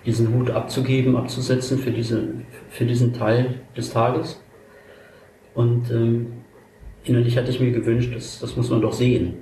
[0.04, 2.28] diesen Hut abzugeben, abzusetzen für, diese,
[2.70, 4.42] für diesen Teil des Tages.
[5.54, 6.32] Und ähm,
[7.04, 9.34] innerlich hatte ich mir gewünscht, das, das muss man doch sehen.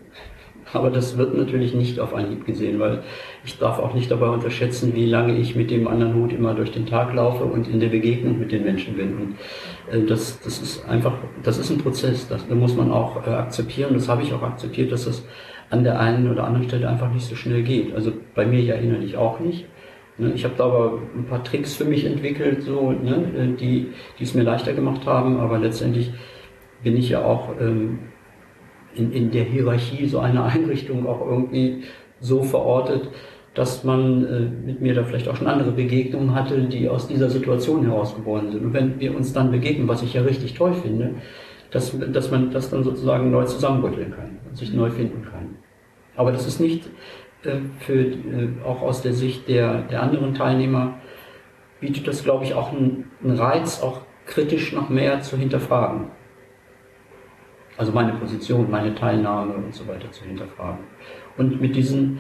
[0.73, 3.03] Aber das wird natürlich nicht auf Anhieb gesehen, weil
[3.45, 6.71] ich darf auch nicht dabei unterschätzen, wie lange ich mit dem anderen Hut immer durch
[6.71, 9.17] den Tag laufe und in der Begegnung mit den Menschen bin.
[9.17, 9.37] Und
[9.93, 13.31] äh, das, das ist einfach, das ist ein Prozess, das, das muss man auch äh,
[13.31, 13.95] akzeptieren.
[13.95, 15.25] Das habe ich auch akzeptiert, dass das
[15.71, 17.95] an der einen oder anderen Stelle einfach nicht so schnell geht.
[17.95, 19.67] Also bei mir ja innerlich auch nicht.
[20.19, 20.33] Ne?
[20.35, 24.35] Ich habe da aber ein paar Tricks für mich entwickelt, so, ne, die, die es
[24.35, 26.13] mir leichter gemacht haben, aber letztendlich
[26.83, 28.01] bin ich ja auch ähm,
[28.95, 31.85] in, in der Hierarchie so einer Einrichtung auch irgendwie
[32.19, 33.09] so verortet,
[33.55, 37.31] dass man äh, mit mir da vielleicht auch schon andere Begegnungen hatte, die aus dieser
[37.31, 38.65] Situation herausgeboren sind.
[38.65, 41.15] Und wenn wir uns dann begegnen, was ich ja richtig toll finde,
[41.71, 45.57] dass, dass man das dann sozusagen neu zusammenrütteln kann sich neu finden kann.
[46.17, 46.89] Aber das ist nicht
[47.45, 50.95] äh, für, äh, auch aus der Sicht der, der anderen Teilnehmer,
[51.81, 56.09] bietet das, glaube ich, auch einen, einen Reiz, auch kritisch noch mehr zu hinterfragen.
[57.77, 60.81] Also meine Position, meine Teilnahme und so weiter zu hinterfragen.
[61.39, 62.19] Und mit diesen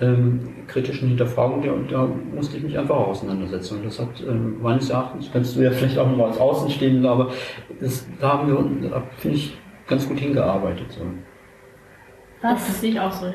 [0.00, 3.78] ähm, kritischen Hinterfragungen, da, musste ich mich einfach auseinandersetzen.
[3.78, 7.30] Und das hat ähm, meines Erachtens, kannst du ja vielleicht auch nochmal als Außenstehender, aber
[7.80, 10.92] das, da haben wir, finde ich, ganz gut hingearbeitet.
[10.92, 11.02] So.
[12.42, 12.66] Was?
[12.66, 13.26] Das sehe ich auch so.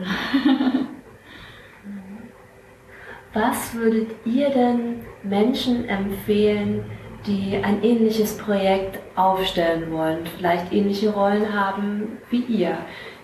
[3.34, 6.86] Was würdet ihr denn Menschen empfehlen,
[7.28, 12.78] die ein ähnliches Projekt aufstellen wollen, vielleicht ähnliche Rollen haben wie ihr.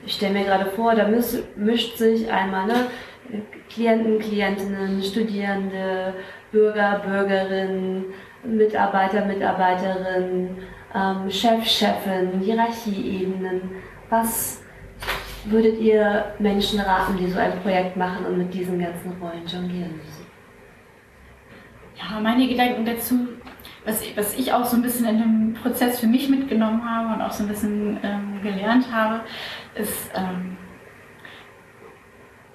[0.05, 2.87] Ich stelle mir gerade vor, da mischt sich einmal ne,
[3.69, 6.13] Klienten, Klientinnen, Studierende,
[6.51, 8.05] Bürger, Bürgerinnen,
[8.43, 10.57] Mitarbeiter, Mitarbeiterinnen,
[10.93, 13.61] ähm, Chef, Chefin, Hierarchieebenen.
[14.09, 14.60] Was
[15.45, 19.97] würdet ihr Menschen raten, die so ein Projekt machen und mit diesen ganzen Rollen jonglieren
[19.97, 20.25] müssen?
[21.95, 23.27] Ja, meine Gedanken dazu
[23.85, 27.21] was, was ich auch so ein bisschen in dem Prozess für mich mitgenommen habe und
[27.21, 29.21] auch so ein bisschen ähm, gelernt habe,
[29.75, 30.57] ist ähm,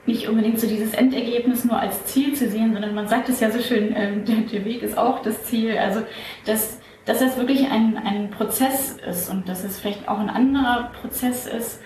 [0.07, 3.51] nicht unbedingt so dieses Endergebnis nur als Ziel zu sehen, sondern man sagt es ja
[3.51, 5.77] so schön, äh, der, der, Weg ist auch das Ziel.
[5.77, 6.03] Also
[6.45, 10.93] dass, dass das wirklich ein, ein Prozess ist und dass es vielleicht auch ein anderer
[11.01, 11.81] Prozess ist,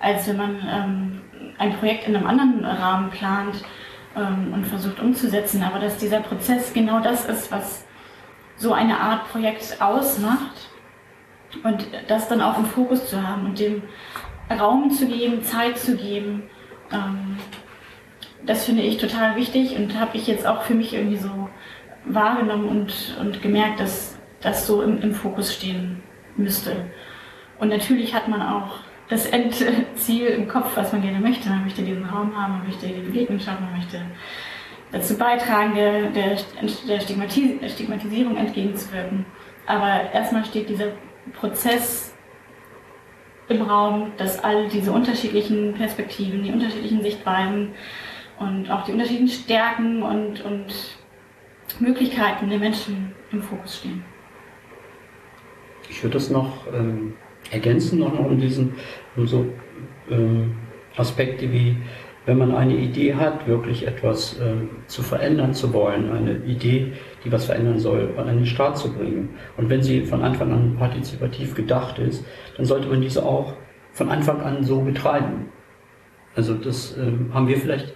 [0.00, 1.20] als wenn man ähm,
[1.58, 3.62] ein Projekt in einem anderen Rahmen plant
[4.16, 5.62] ähm, und versucht umzusetzen.
[5.62, 7.84] Aber dass dieser Prozess genau das ist, was
[8.56, 10.68] so eine Art Projekt ausmacht
[11.64, 13.82] und das dann auch im Fokus zu haben und dem
[14.50, 16.44] Raum zu geben, Zeit zu geben.
[16.92, 17.36] Ähm,
[18.44, 21.48] das finde ich total wichtig und habe ich jetzt auch für mich irgendwie so
[22.04, 26.02] wahrgenommen und, und gemerkt, dass das so im, im Fokus stehen
[26.36, 26.86] müsste.
[27.58, 28.78] Und natürlich hat man auch
[29.10, 31.48] das Endziel im Kopf, was man gerne möchte.
[31.48, 34.00] Man möchte diesen Raum haben, man möchte die Begegnung schaffen, man möchte
[34.92, 36.38] dazu beitragen, der, der,
[36.88, 39.26] der Stigmatisierung entgegenzuwirken.
[39.66, 40.92] Aber erstmal steht dieser
[41.32, 42.14] Prozess
[43.48, 47.72] im Raum, dass all diese unterschiedlichen Perspektiven, die unterschiedlichen Sichtweisen
[48.38, 50.66] und auch die unterschiedlichen Stärken und, und
[51.80, 54.04] Möglichkeiten der Menschen im Fokus stehen.
[55.88, 57.14] Ich würde das noch ähm,
[57.50, 58.74] ergänzen, noch um diesen
[59.16, 59.46] um so
[60.10, 60.54] ähm,
[60.96, 61.76] Aspekte wie
[62.26, 64.52] wenn man eine Idee hat, wirklich etwas äh,
[64.86, 66.92] zu verändern zu wollen, eine Idee,
[67.24, 69.30] die was verändern soll, an den Start zu bringen.
[69.56, 72.24] Und wenn sie von Anfang an partizipativ gedacht ist,
[72.56, 73.54] dann sollte man diese auch
[73.92, 75.46] von Anfang an so betreiben.
[76.36, 77.94] Also das äh, haben wir vielleicht,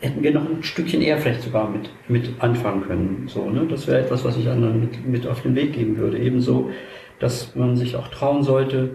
[0.00, 3.24] hätten wir noch ein Stückchen eher vielleicht sogar mit, mit anfangen können.
[3.26, 3.66] So, ne?
[3.68, 6.18] Das wäre etwas, was ich anderen mit, mit auf den Weg geben würde.
[6.18, 6.70] Ebenso,
[7.18, 8.92] dass man sich auch trauen sollte,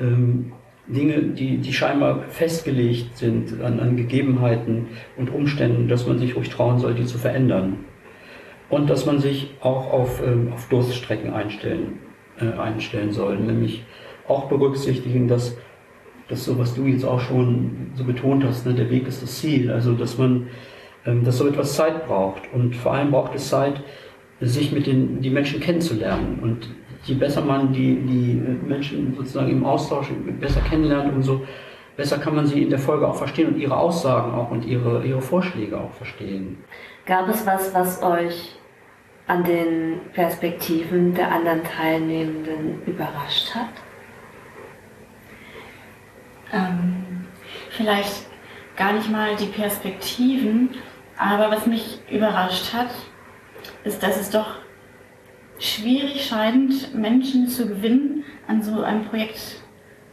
[0.00, 0.52] ähm,
[0.86, 6.50] Dinge, die, die scheinbar festgelegt sind an, an Gegebenheiten und Umständen, dass man sich ruhig
[6.50, 7.84] trauen soll, die zu verändern.
[8.68, 12.00] Und dass man sich auch auf, ähm, auf Durststrecken einstellen,
[12.38, 13.84] äh, einstellen soll, nämlich
[14.28, 15.56] auch berücksichtigen, dass
[16.28, 19.40] das so, was du jetzt auch schon so betont hast, ne, der Weg ist das
[19.40, 20.48] Ziel, also dass man,
[21.06, 22.42] ähm, dass so etwas Zeit braucht.
[22.52, 23.82] Und vor allem braucht es Zeit,
[24.40, 26.38] sich mit den die Menschen kennenzulernen.
[26.42, 26.68] Und
[27.04, 28.34] je besser man die, die
[28.66, 30.08] Menschen sozusagen im Austausch
[30.40, 31.42] besser kennenlernt, umso
[31.96, 35.04] besser kann man sie in der Folge auch verstehen und ihre Aussagen auch und ihre,
[35.04, 36.58] ihre Vorschläge auch verstehen.
[37.06, 38.56] Gab es was, was euch
[39.26, 43.68] an den Perspektiven der anderen Teilnehmenden überrascht hat?
[46.52, 47.26] Ähm,
[47.70, 48.26] vielleicht
[48.76, 50.70] gar nicht mal die Perspektiven,
[51.16, 52.90] aber was mich überrascht hat,
[53.84, 54.63] ist, dass es doch
[55.64, 59.62] schwierig scheint, Menschen zu gewinnen, an so einem Projekt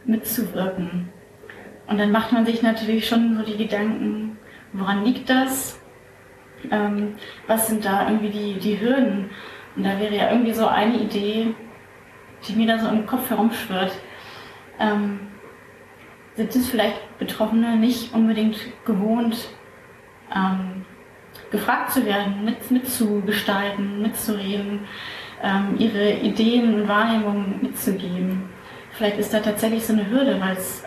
[0.04, 1.10] mitzuwirken.
[1.86, 4.38] Und dann macht man sich natürlich schon so die Gedanken,
[4.72, 5.78] woran liegt das?
[6.70, 9.30] Ähm, was sind da irgendwie die, die Hürden?
[9.76, 11.54] Und da wäre ja irgendwie so eine Idee,
[12.46, 13.92] die mir da so im Kopf herumschwirrt.
[14.78, 15.20] Ähm,
[16.34, 19.50] sind es vielleicht Betroffene nicht unbedingt gewohnt,
[20.34, 20.86] ähm,
[21.50, 24.80] gefragt zu werden, mit, mitzugestalten, mitzureden,
[25.42, 28.48] ähm, ihre Ideen und Wahrnehmungen mitzugeben.
[28.92, 30.84] Vielleicht ist da tatsächlich so eine Hürde, weil es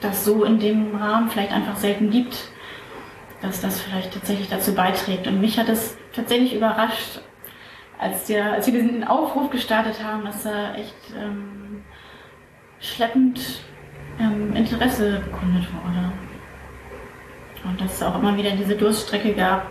[0.00, 2.50] das so in dem Rahmen vielleicht einfach selten gibt,
[3.42, 5.26] dass das vielleicht tatsächlich dazu beiträgt.
[5.26, 7.20] Und mich hat es tatsächlich überrascht,
[7.98, 11.82] als, der, als wir diesen Aufruf gestartet haben, dass da echt ähm,
[12.80, 13.60] schleppend
[14.18, 16.12] ähm, Interesse bekundet wurde.
[17.64, 19.70] Und dass es auch immer wieder diese Durststrecke gab,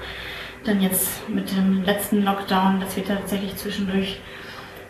[0.63, 4.19] dann jetzt mit dem letzten Lockdown, dass wir tatsächlich zwischendurch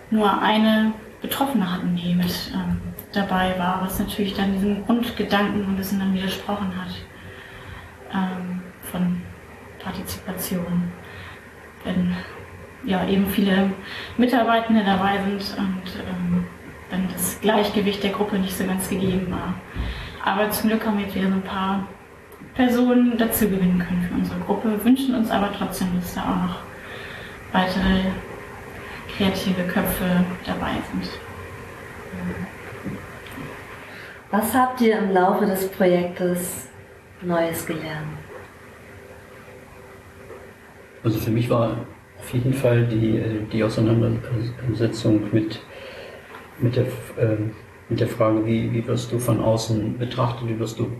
[0.09, 5.75] nur eine Betroffene hatten, die mit ähm, dabei war, was natürlich dann diesem Grundgedanken ein
[5.75, 6.91] bisschen dann widersprochen hat
[8.13, 9.21] ähm, von
[9.79, 10.91] Partizipation.
[11.83, 12.15] Wenn
[12.85, 13.71] ja eben viele
[14.17, 16.45] Mitarbeitende dabei sind und ähm,
[16.89, 19.53] wenn das Gleichgewicht der Gruppe nicht so ganz gegeben war.
[20.23, 21.87] Aber zum Glück haben wir jetzt wieder so ein paar
[22.55, 26.59] Personen dazu gewinnen können für unsere Gruppe, wünschen uns aber trotzdem, dass da auch noch
[27.51, 28.11] weitere
[29.15, 31.09] kreative Köpfe dabei sind.
[34.31, 36.67] Was habt ihr im Laufe des Projektes
[37.21, 38.17] Neues gelernt?
[41.03, 41.77] Also für mich war
[42.19, 45.59] auf jeden Fall die, die Auseinandersetzung mit,
[46.59, 47.37] mit, der, äh,
[47.87, 50.91] mit der Frage, wie, wie wirst du von außen betrachtet, wie wirst du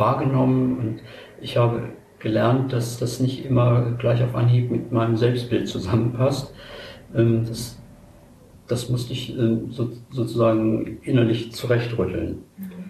[0.00, 1.02] wahrgenommen und
[1.40, 6.54] ich habe gelernt, dass das nicht immer gleich auf Anhieb mit meinem Selbstbild zusammenpasst.
[7.14, 7.78] Ähm, das,
[8.66, 12.42] das musste ich ähm, so, sozusagen innerlich zurechtrütteln.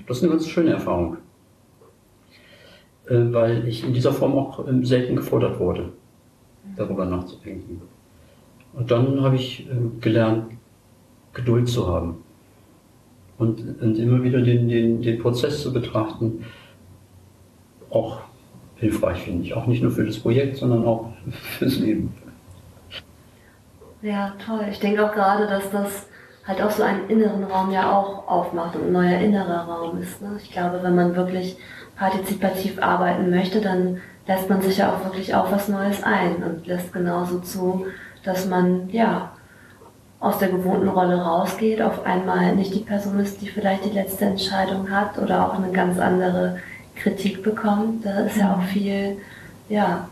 [0.07, 1.19] Das ist eine ganz schöne Erfahrung,
[3.07, 5.93] äh, weil ich in dieser Form auch ähm, selten gefordert wurde,
[6.77, 7.83] darüber nachzudenken.
[8.73, 9.69] Und dann habe ich
[10.01, 10.53] gelernt,
[11.33, 12.19] Geduld zu haben
[13.39, 16.45] und, und immer wieder den, den, den Prozess zu betrachten,
[17.91, 18.21] auch
[18.77, 19.55] hilfreich, finde ich.
[19.55, 21.13] Auch nicht nur für das Projekt, sondern auch
[21.59, 22.15] fürs Leben.
[24.03, 24.65] Ja, toll.
[24.71, 26.07] Ich denke auch gerade, dass das
[26.47, 30.23] halt auch so einen inneren Raum ja auch aufmacht und ein neuer innerer Raum ist.
[30.23, 30.39] Ne?
[30.43, 31.57] Ich glaube, wenn man wirklich
[31.97, 36.67] partizipativ arbeiten möchte, dann lässt man sich ja auch wirklich auf was Neues ein und
[36.67, 37.87] lässt genauso zu,
[38.25, 39.33] dass man ja
[40.19, 44.27] aus der gewohnten Rolle rausgeht, auf einmal nicht die Person ist, die vielleicht die letzte
[44.27, 46.59] Entscheidung hat oder auch eine ganz andere
[47.03, 49.19] Kritik bekommt, da ist ja auch viel,
[49.69, 50.09] ja,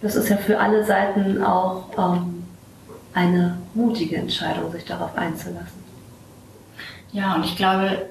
[0.00, 2.44] das ist ja für alle Seiten auch ähm,
[3.12, 5.82] eine mutige Entscheidung, sich darauf einzulassen.
[7.12, 8.06] Ja, und ich glaube,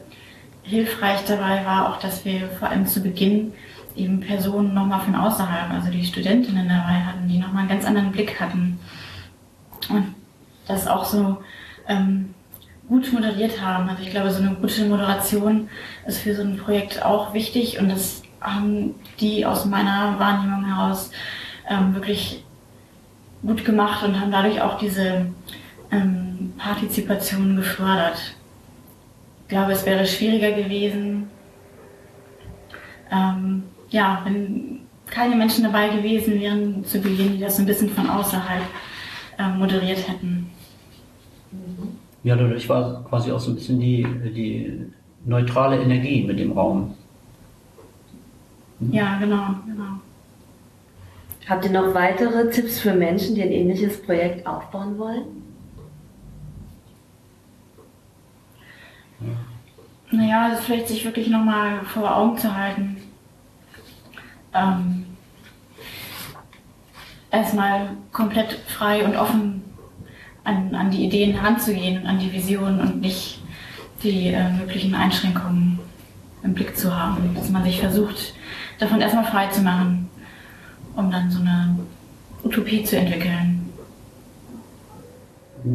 [0.63, 3.53] hilfreich dabei war auch, dass wir vor allem zu Beginn
[3.95, 8.11] eben Personen nochmal von außerhalb, also die Studentinnen dabei hatten, die nochmal einen ganz anderen
[8.11, 8.79] Blick hatten.
[9.89, 10.13] Und
[10.67, 11.37] das auch so
[11.87, 12.33] ähm,
[12.87, 13.89] gut moderiert haben.
[13.89, 15.69] Also ich glaube, so eine gute Moderation
[16.05, 21.11] ist für so ein Projekt auch wichtig und das haben die aus meiner Wahrnehmung heraus
[21.69, 22.43] ähm, wirklich
[23.41, 25.27] gut gemacht und haben dadurch auch diese
[25.91, 28.35] ähm, Partizipation gefördert.
[29.43, 31.29] Ich glaube, es wäre schwieriger gewesen,
[33.11, 38.09] ähm, ja, wenn keine Menschen dabei gewesen wären zu Beginn, die das ein bisschen von
[38.09, 38.63] außerhalb
[39.39, 40.49] ähm, moderiert hätten.
[42.23, 44.03] Ja, dadurch war quasi auch so ein bisschen die,
[44.35, 44.91] die
[45.25, 46.95] neutrale Energie mit dem Raum.
[48.79, 48.91] Hm?
[48.91, 49.99] Ja, genau, genau.
[51.47, 55.23] Habt ihr noch weitere Tipps für Menschen, die ein ähnliches Projekt aufbauen wollen?
[59.21, 59.27] Ja.
[60.11, 62.97] Naja, das vielleicht sich wirklich nochmal vor Augen zu halten.
[64.53, 65.05] Ähm,
[67.31, 69.63] erstmal komplett frei und offen
[70.47, 73.39] an, an die Ideen heranzugehen und an die Visionen und nicht
[74.01, 75.79] die äh, möglichen Einschränkungen
[76.43, 77.35] im Blick zu haben.
[77.35, 78.33] Dass man sich versucht,
[78.79, 80.09] davon erstmal frei zu machen,
[80.95, 81.77] um dann so eine
[82.43, 83.69] Utopie zu entwickeln.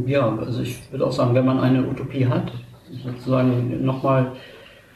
[0.06, 2.50] Ja, also ich würde auch sagen, wenn man eine Utopie hat,
[3.04, 4.32] sozusagen nochmal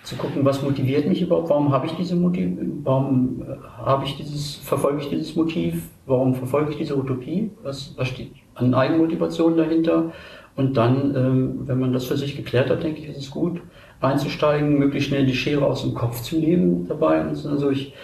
[0.05, 4.17] zu gucken, was motiviert mich überhaupt, warum habe ich diese Motiv, warum äh, habe ich
[4.17, 9.57] dieses, verfolge ich dieses Motiv, warum verfolge ich diese Utopie, was, was steht an Eigenmotivation
[9.57, 10.13] dahinter
[10.57, 13.61] und dann, ähm, wenn man das für sich geklärt hat, denke ich, ist es gut,
[14.01, 17.21] einzusteigen, möglichst schnell die Schere aus dem Kopf zu nehmen dabei.
[17.23, 17.95] Also ich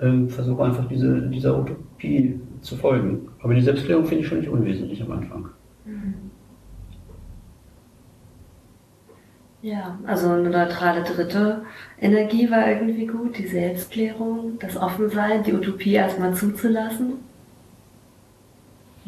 [0.00, 3.28] ähm, versuche einfach diese, dieser Utopie zu folgen.
[3.42, 5.50] Aber die Selbstklärung finde ich schon nicht unwesentlich am Anfang.
[9.60, 11.62] Ja, also eine neutrale dritte
[12.00, 17.14] Energie war irgendwie gut, die Selbstklärung, das Offensein, die Utopie erstmal zuzulassen.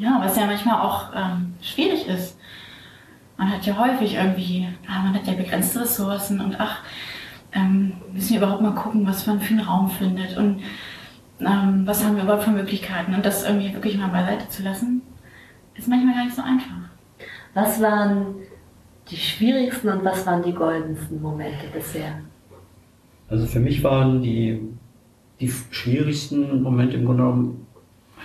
[0.01, 2.39] Ja, was ja manchmal auch ähm, schwierig ist.
[3.37, 6.79] Man hat ja häufig irgendwie, ah, man hat ja begrenzte Ressourcen und ach,
[7.53, 10.63] ähm, müssen wir überhaupt mal gucken, was man für einen Raum findet und
[11.41, 15.03] ähm, was haben wir überhaupt für Möglichkeiten und das irgendwie wirklich mal beiseite zu lassen,
[15.75, 16.89] ist manchmal gar nicht so einfach.
[17.53, 18.37] Was waren
[19.11, 22.21] die schwierigsten und was waren die goldensten Momente bisher?
[23.29, 24.63] Also für mich waren die,
[25.41, 27.67] die schwierigsten Momente im Grunde genommen,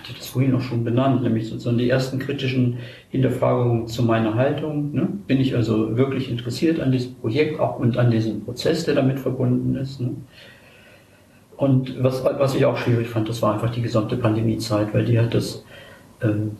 [0.08, 2.78] hatte das vorhin auch schon benannt, nämlich sozusagen die ersten kritischen
[3.10, 4.92] Hinterfragungen zu meiner Haltung.
[4.92, 5.08] Ne?
[5.26, 9.18] Bin ich also wirklich interessiert an diesem Projekt auch und an diesem Prozess, der damit
[9.18, 10.00] verbunden ist?
[10.00, 10.12] Ne?
[11.56, 15.18] Und was, was ich auch schwierig fand, das war einfach die gesamte Pandemiezeit, weil die
[15.18, 15.64] hat das
[16.22, 16.52] ähm,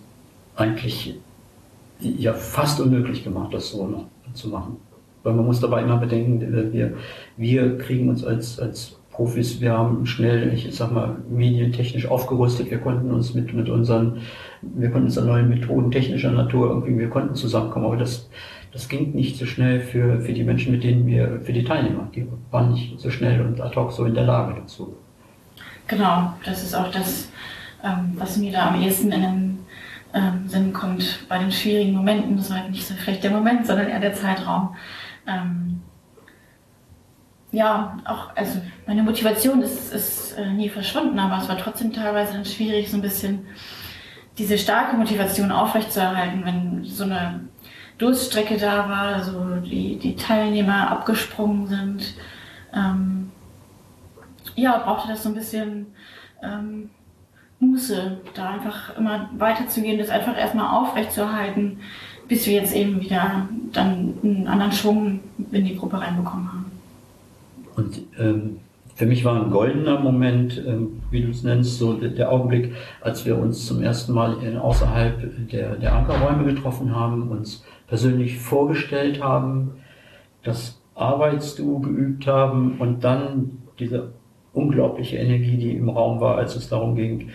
[0.57, 1.19] eigentlich
[2.01, 4.79] ja fast unmöglich gemacht, das so noch zu machen.
[5.23, 6.95] Weil man muss dabei immer bedenken, äh, wir,
[7.37, 12.77] wir kriegen uns als, als Profis, wir haben schnell, ich sag mal, medientechnisch aufgerüstet, wir
[12.77, 14.21] konnten uns mit, mit unseren,
[14.61, 18.29] wir konnten uns an neuen Methoden technischer Natur irgendwie, wir konnten zusammenkommen, aber das,
[18.73, 22.11] das ging nicht so schnell für, für die Menschen, mit denen wir, für die Teilnehmer,
[22.15, 24.95] die waren nicht so schnell und ad hoc so in der Lage dazu.
[25.89, 27.31] Genau, das ist auch das,
[27.83, 29.59] ähm, was mir da am ehesten in den
[30.13, 32.37] ähm, Sinn kommt bei den schwierigen Momenten.
[32.37, 34.77] Das war halt nicht so vielleicht der Moment, sondern eher der Zeitraum.
[37.57, 42.35] Ja, auch, also meine Motivation ist, ist äh, nie verschwunden, aber es war trotzdem teilweise
[42.35, 43.47] dann schwierig, so ein bisschen
[44.37, 47.49] diese starke Motivation aufrechtzuerhalten, wenn so eine
[47.97, 52.15] Durststrecke da war, so die, die Teilnehmer abgesprungen sind.
[52.75, 53.33] Ähm,
[54.55, 55.87] ja, brauchte das so ein bisschen
[56.43, 56.91] ähm,
[57.59, 61.81] Muße, da einfach immer weiterzugehen, das einfach erstmal aufrechtzuerhalten,
[62.29, 65.21] bis wir jetzt eben wieder dann einen anderen Schwung
[65.53, 66.66] in die Gruppe reinbekommen haben.
[67.77, 68.59] Und ähm,
[68.95, 72.73] für mich war ein goldener Moment, ähm, wie du es nennst, so der, Augenblick,
[73.03, 78.39] als wir uns zum ersten Mal in, außerhalb der, der Ankerräume getroffen haben, uns persönlich
[78.39, 79.73] vorgestellt haben,
[80.43, 84.13] das Arbeitsdu geübt haben und dann diese
[84.55, 87.29] unglaubliche Energie, die im Raum war, als es darum ging,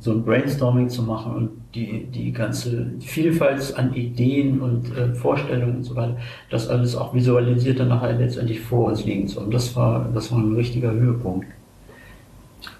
[0.00, 5.78] so ein Brainstorming zu machen und die, die ganze Vielfalt an Ideen und äh, Vorstellungen
[5.78, 6.16] und so weiter,
[6.50, 9.50] das alles auch visualisiert dann nachher letztendlich vor uns liegen zu haben.
[9.50, 11.46] Das war, das war ein richtiger Höhepunkt.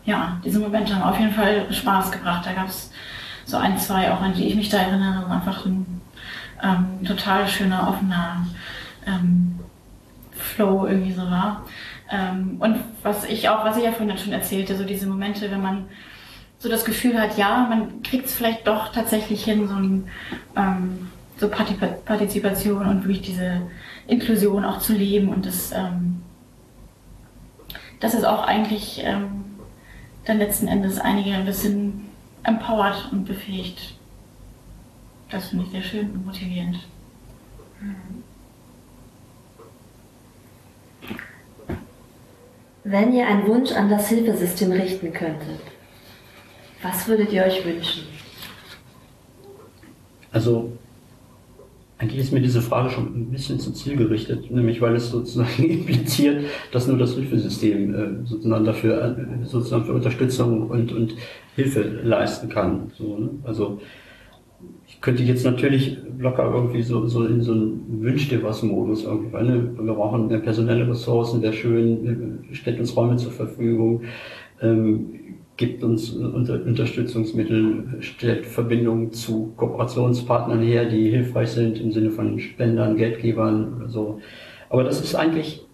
[0.04, 2.46] Ja, diese Momente haben auf jeden Fall Spaß gebracht.
[2.46, 2.90] Da gab es
[3.44, 6.00] so ein, zwei, auch an die ich mich da erinnere, einfach ein
[6.62, 8.46] ähm, total schöner, offener
[9.06, 9.58] ähm,
[10.32, 11.64] Flow irgendwie so war.
[12.10, 15.62] Ähm, und was ich auch, was ich ja vorhin schon erzählte, so diese Momente, wenn
[15.62, 15.84] man
[16.58, 20.08] so das Gefühl hat, ja, man kriegt es vielleicht doch tatsächlich hin, so, ein,
[20.56, 23.62] ähm, so Partizipation und wirklich diese
[24.08, 26.22] Inklusion auch zu leben und das, ähm,
[28.00, 29.44] das ist auch eigentlich ähm,
[30.24, 32.06] dann letzten Endes einige ein bisschen
[32.42, 33.94] empowert und befähigt.
[35.30, 36.78] Das finde ich sehr schön und motivierend.
[42.84, 45.60] Wenn ihr einen Wunsch an das Hilfesystem richten könntet,
[46.82, 48.04] was würdet ihr euch wünschen?
[50.30, 50.72] Also,
[51.98, 55.64] eigentlich ist mir diese Frage schon ein bisschen zum Ziel gerichtet, nämlich weil es sozusagen
[55.68, 61.16] impliziert, dass nur das Hilfesystem äh, sozusagen dafür äh, sozusagen für Unterstützung und, und
[61.56, 62.92] Hilfe leisten kann.
[62.96, 63.30] So, ne?
[63.42, 63.80] Also
[64.86, 69.04] ich könnte jetzt natürlich locker irgendwie so, so in so einen Wünsch dir was Modus
[69.04, 74.02] irgendwie, ne, wir brauchen personelle Ressourcen, wäre schön, stellt uns Räume zur Verfügung,
[74.60, 75.14] ähm,
[75.58, 82.38] gibt uns unter Unterstützungsmittel, stellt Verbindungen zu Kooperationspartnern her, die hilfreich sind im Sinne von
[82.38, 84.20] Spendern, Geldgebern oder so.
[84.70, 85.66] Aber das ist eigentlich,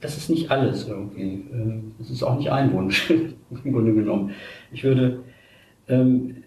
[0.00, 1.44] das ist nicht alles irgendwie.
[1.52, 3.08] Ähm, das ist auch nicht ein Wunsch
[3.64, 4.32] im Grunde genommen.
[4.72, 5.20] Ich würde
[5.88, 6.42] ähm,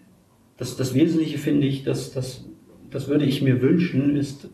[0.58, 2.44] das, das Wesentliche finde ich, dass das,
[2.90, 4.50] das würde ich mir wünschen, ist,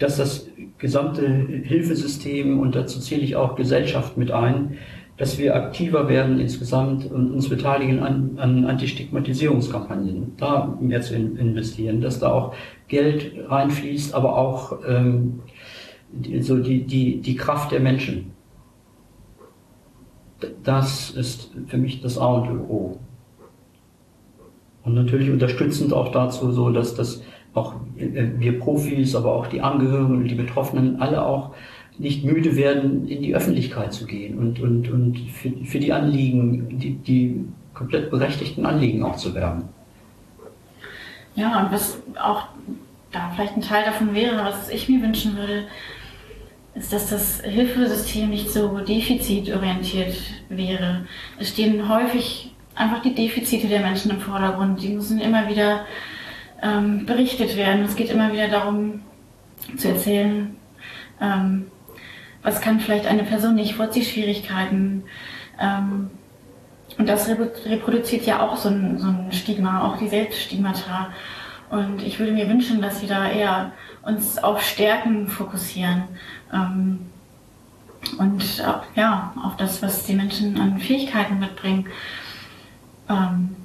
[0.00, 4.78] dass das gesamte Hilfesystem, und dazu zähle ich auch Gesellschaft mit ein,
[5.18, 12.00] dass wir aktiver werden insgesamt und uns beteiligen an, an Antistigmatisierungskampagnen, da mehr zu investieren,
[12.00, 12.54] dass da auch
[12.86, 15.40] Geld reinfließt, aber auch ähm,
[16.12, 18.32] die, so die, die, die Kraft der Menschen.
[20.62, 23.00] Das ist für mich das A und O.
[24.84, 27.22] Und natürlich unterstützend auch dazu, so dass das
[27.54, 31.54] auch äh, wir Profis, aber auch die Angehörigen und die Betroffenen alle auch
[31.98, 36.78] nicht müde werden, in die Öffentlichkeit zu gehen und, und, und für, für die Anliegen,
[36.78, 37.44] die, die
[37.74, 39.64] komplett berechtigten Anliegen auch zu werben.
[41.34, 42.48] Ja, und was auch
[43.12, 45.64] da vielleicht ein Teil davon wäre, was ich mir wünschen würde,
[46.74, 50.16] ist, dass das Hilfesystem nicht so defizitorientiert
[50.48, 51.06] wäre.
[51.38, 54.82] Es stehen häufig einfach die Defizite der Menschen im Vordergrund.
[54.82, 55.84] Die müssen immer wieder
[56.62, 57.84] ähm, berichtet werden.
[57.84, 59.00] Es geht immer wieder darum
[59.76, 60.56] zu erzählen,
[61.20, 61.66] ähm,
[62.42, 65.04] was kann vielleicht eine Person nicht, wo hat sie Schwierigkeiten.
[65.60, 66.10] Ähm,
[66.96, 71.10] und das reproduziert ja auch so ein, so ein Stigma, auch die Selbststigmata.
[71.70, 73.72] Und ich würde mir wünschen, dass wir da eher
[74.02, 76.04] uns auf Stärken fokussieren.
[76.52, 77.06] Ähm,
[78.18, 81.86] und äh, ja, auf das, was die Menschen an Fähigkeiten mitbringen.
[83.08, 83.56] Ähm,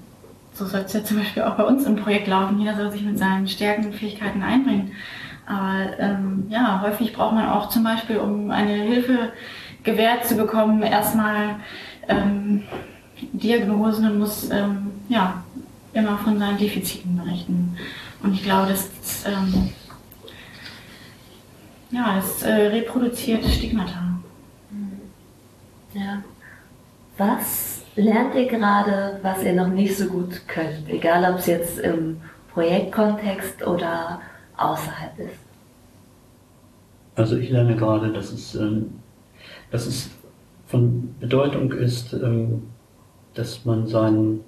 [0.54, 2.60] so soll es ja zum Beispiel auch bei uns im Projekt laufen.
[2.60, 4.92] Jeder soll sich mit seinen Stärken und Fähigkeiten einbringen.
[5.46, 9.34] Aber ähm, ja, häufig braucht man auch zum Beispiel, um eine Hilfe
[9.84, 11.56] gewährt zu bekommen, erstmal
[12.08, 12.64] ähm,
[13.34, 15.44] Diagnosen und muss ähm, ja,
[15.94, 17.78] immer von seinen Defiziten berichten.
[18.22, 18.90] Und ich glaube, das,
[19.26, 19.70] ähm,
[21.92, 24.14] ja, das äh, reproduziert Stigmata.
[25.94, 26.24] Ja.
[27.18, 30.90] Was lernt ihr gerade, was ihr noch nicht so gut könnt?
[30.90, 32.20] Egal, ob es jetzt im
[32.54, 34.20] Projektkontext oder
[34.72, 35.40] außerhalb ist.
[37.16, 38.92] Also ich lerne gerade, dass es, ähm,
[39.72, 40.10] dass es
[40.66, 42.64] von Bedeutung ist, ähm,
[43.36, 44.42] dass man seinen,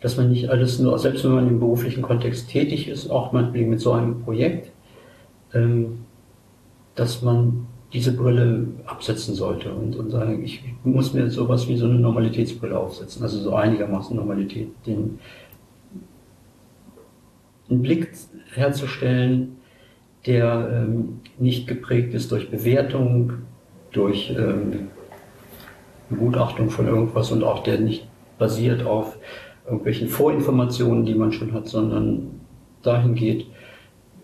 [0.00, 3.70] dass man nicht alles nur, selbst wenn man im beruflichen Kontext tätig ist, auch meinetwegen
[3.70, 4.72] mit so einem Projekt,
[5.54, 6.04] ähm,
[6.94, 11.86] dass man diese Brille absetzen sollte und, und sagen, ich muss mir sowas wie so
[11.86, 15.18] eine Normalitätsbrille aufsetzen, also so einigermaßen Normalität, den,
[17.70, 18.10] einen Blick
[18.56, 19.56] herzustellen,
[20.26, 23.34] der ähm, nicht geprägt ist durch Bewertung,
[23.92, 24.88] durch ähm,
[26.10, 28.06] Begutachtung von irgendwas und auch der nicht
[28.38, 29.16] basiert auf
[29.64, 32.40] irgendwelchen Vorinformationen, die man schon hat, sondern
[32.82, 33.46] dahin geht,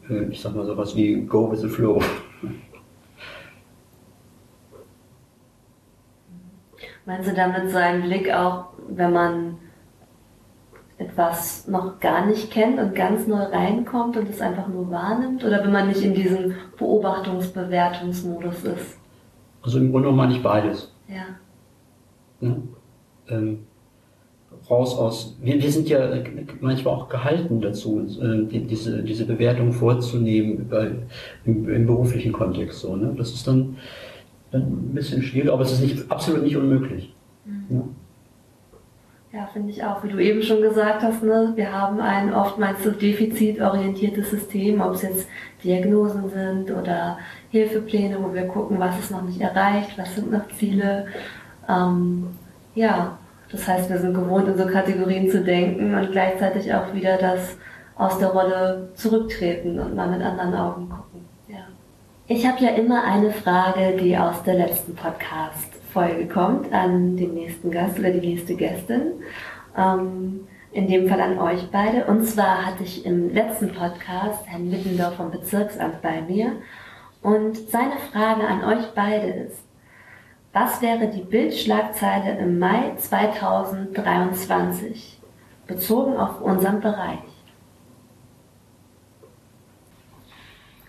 [0.09, 2.01] äh, ich sag mal sowas wie Go with the Flow.
[7.05, 9.59] Meinst du damit so einen Blick auch, wenn man
[11.03, 15.45] etwas noch gar nicht kennt und ganz neu reinkommt und es einfach nur wahrnimmt?
[15.45, 18.99] Oder wenn man nicht in diesem Beobachtungs-Bewertungsmodus ist?
[19.63, 20.93] Also im Grunde meine ich beides.
[21.09, 21.25] Ja.
[22.41, 22.63] Ne?
[23.29, 23.61] Ähm,
[24.69, 25.37] raus aus.
[25.41, 26.09] Wir, wir sind ja
[26.61, 30.93] manchmal auch gehalten dazu, äh, die, diese, diese Bewertung vorzunehmen bei,
[31.45, 32.81] im, im, beruflichen Kontext.
[32.81, 33.15] So, ne?
[33.17, 33.77] Das ist dann,
[34.51, 37.15] dann ein bisschen schwierig, aber es ist nicht, absolut nicht unmöglich.
[37.45, 37.77] Mhm.
[37.77, 37.85] Ne?
[39.33, 40.05] Ja, finde ich auch.
[40.05, 44.93] Wie du eben schon gesagt hast, ne, wir haben ein oftmals so defizitorientiertes System, ob
[44.93, 45.27] es jetzt
[45.65, 47.19] Diagnosen sind oder
[47.51, 51.07] Hilfepläne, wo wir gucken, was ist noch nicht erreicht, was sind noch Ziele.
[51.67, 52.27] Ähm,
[52.75, 53.17] ja,
[53.51, 57.57] das heißt, wir sind gewohnt, in so Kategorien zu denken und gleichzeitig auch wieder das
[57.97, 61.25] aus der Rolle zurücktreten und mal mit anderen Augen gucken.
[61.49, 61.65] Ja.
[62.27, 64.95] Ich habe ja immer eine Frage, die aus der letzten
[65.93, 69.13] Podcast-Folge kommt, an den nächsten Gast oder die nächste Gästin.
[69.77, 72.07] Ähm, in dem Fall an euch beide.
[72.07, 76.53] Und zwar hatte ich im letzten Podcast Herrn Mittendorf vom Bezirksamt bei mir.
[77.21, 79.63] Und seine Frage an euch beide ist,
[80.55, 85.21] was wäre die Bildschlagzeile im Mai 2023
[85.67, 87.19] bezogen auf unseren Bereich?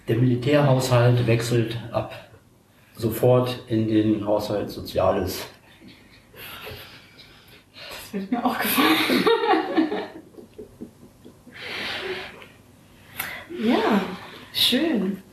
[0.08, 2.14] Der Militärhaushalt wechselt ab
[2.96, 5.46] sofort in den Haushalt Soziales.
[7.90, 9.24] Das wird mir auch gefallen.
[13.64, 14.02] ja,
[14.54, 15.24] schön.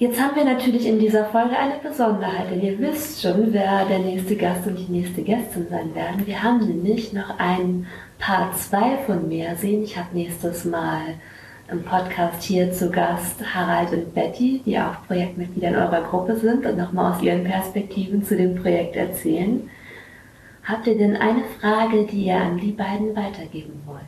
[0.00, 3.98] Jetzt haben wir natürlich in dieser Folge eine Besonderheit, denn ihr wisst schon, wer der
[3.98, 6.26] nächste Gast und die nächste Gästin sein werden.
[6.26, 7.86] Wir haben nämlich noch ein
[8.18, 9.82] Part 2 von Meersehen.
[9.82, 11.16] Ich habe nächstes Mal
[11.70, 16.66] im Podcast hier zu Gast Harald und Betty, die auch Projektmitglieder in eurer Gruppe sind
[16.66, 19.70] und nochmal aus ihren Perspektiven zu dem Projekt erzählen.
[20.64, 24.00] Habt ihr denn eine Frage, die ihr an die beiden weitergeben wollt?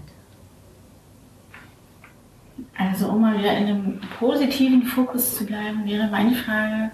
[2.76, 6.90] Also um mal wieder in einem positiven Fokus zu bleiben, wäre meine Frage,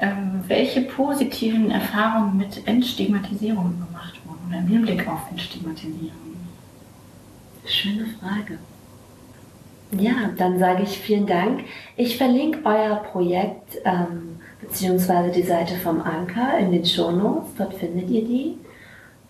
[0.00, 6.10] ähm, welche positiven Erfahrungen mit Entstigmatisierung gemacht wurden oder im Hinblick auf Entstigmatisierung?
[7.64, 8.58] Schöne Frage.
[9.98, 11.64] Ja, dann sage ich vielen Dank.
[11.96, 15.30] Ich verlinke euer Projekt ähm, bzw.
[15.30, 17.54] die Seite vom Anker in den Shownotes.
[17.56, 18.58] Dort findet ihr die.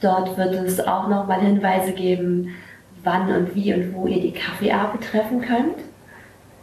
[0.00, 2.54] Dort wird es auch nochmal Hinweise geben,
[3.02, 5.78] wann und wie und wo ihr die Kaffeeabend treffen könnt.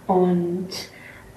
[0.07, 0.69] Und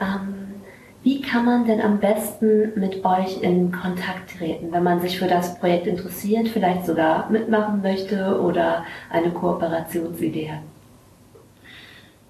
[0.00, 0.62] ähm,
[1.02, 5.28] wie kann man denn am besten mit euch in Kontakt treten, wenn man sich für
[5.28, 10.73] das Projekt interessiert, vielleicht sogar mitmachen möchte oder eine Kooperationsidee hat?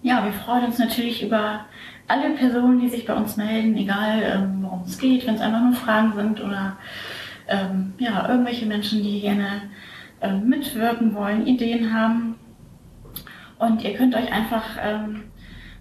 [0.04, 1.64] Ja, wir freuen uns natürlich über
[2.08, 5.62] alle Personen, die sich bei uns melden, egal ähm, worum es geht, wenn es einfach
[5.62, 6.76] nur Fragen sind oder
[7.48, 9.62] ähm, ja, irgendwelche Menschen, die gerne
[10.20, 12.34] ähm, mitwirken wollen, Ideen haben.
[13.58, 15.22] Und ihr könnt euch einfach ähm,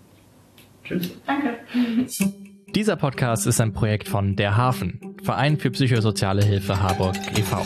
[0.84, 1.12] Tschüss.
[1.26, 1.58] Danke.
[2.76, 7.66] Dieser Podcast ist ein Projekt von Der Hafen, Verein für psychosoziale Hilfe Harburg e.V.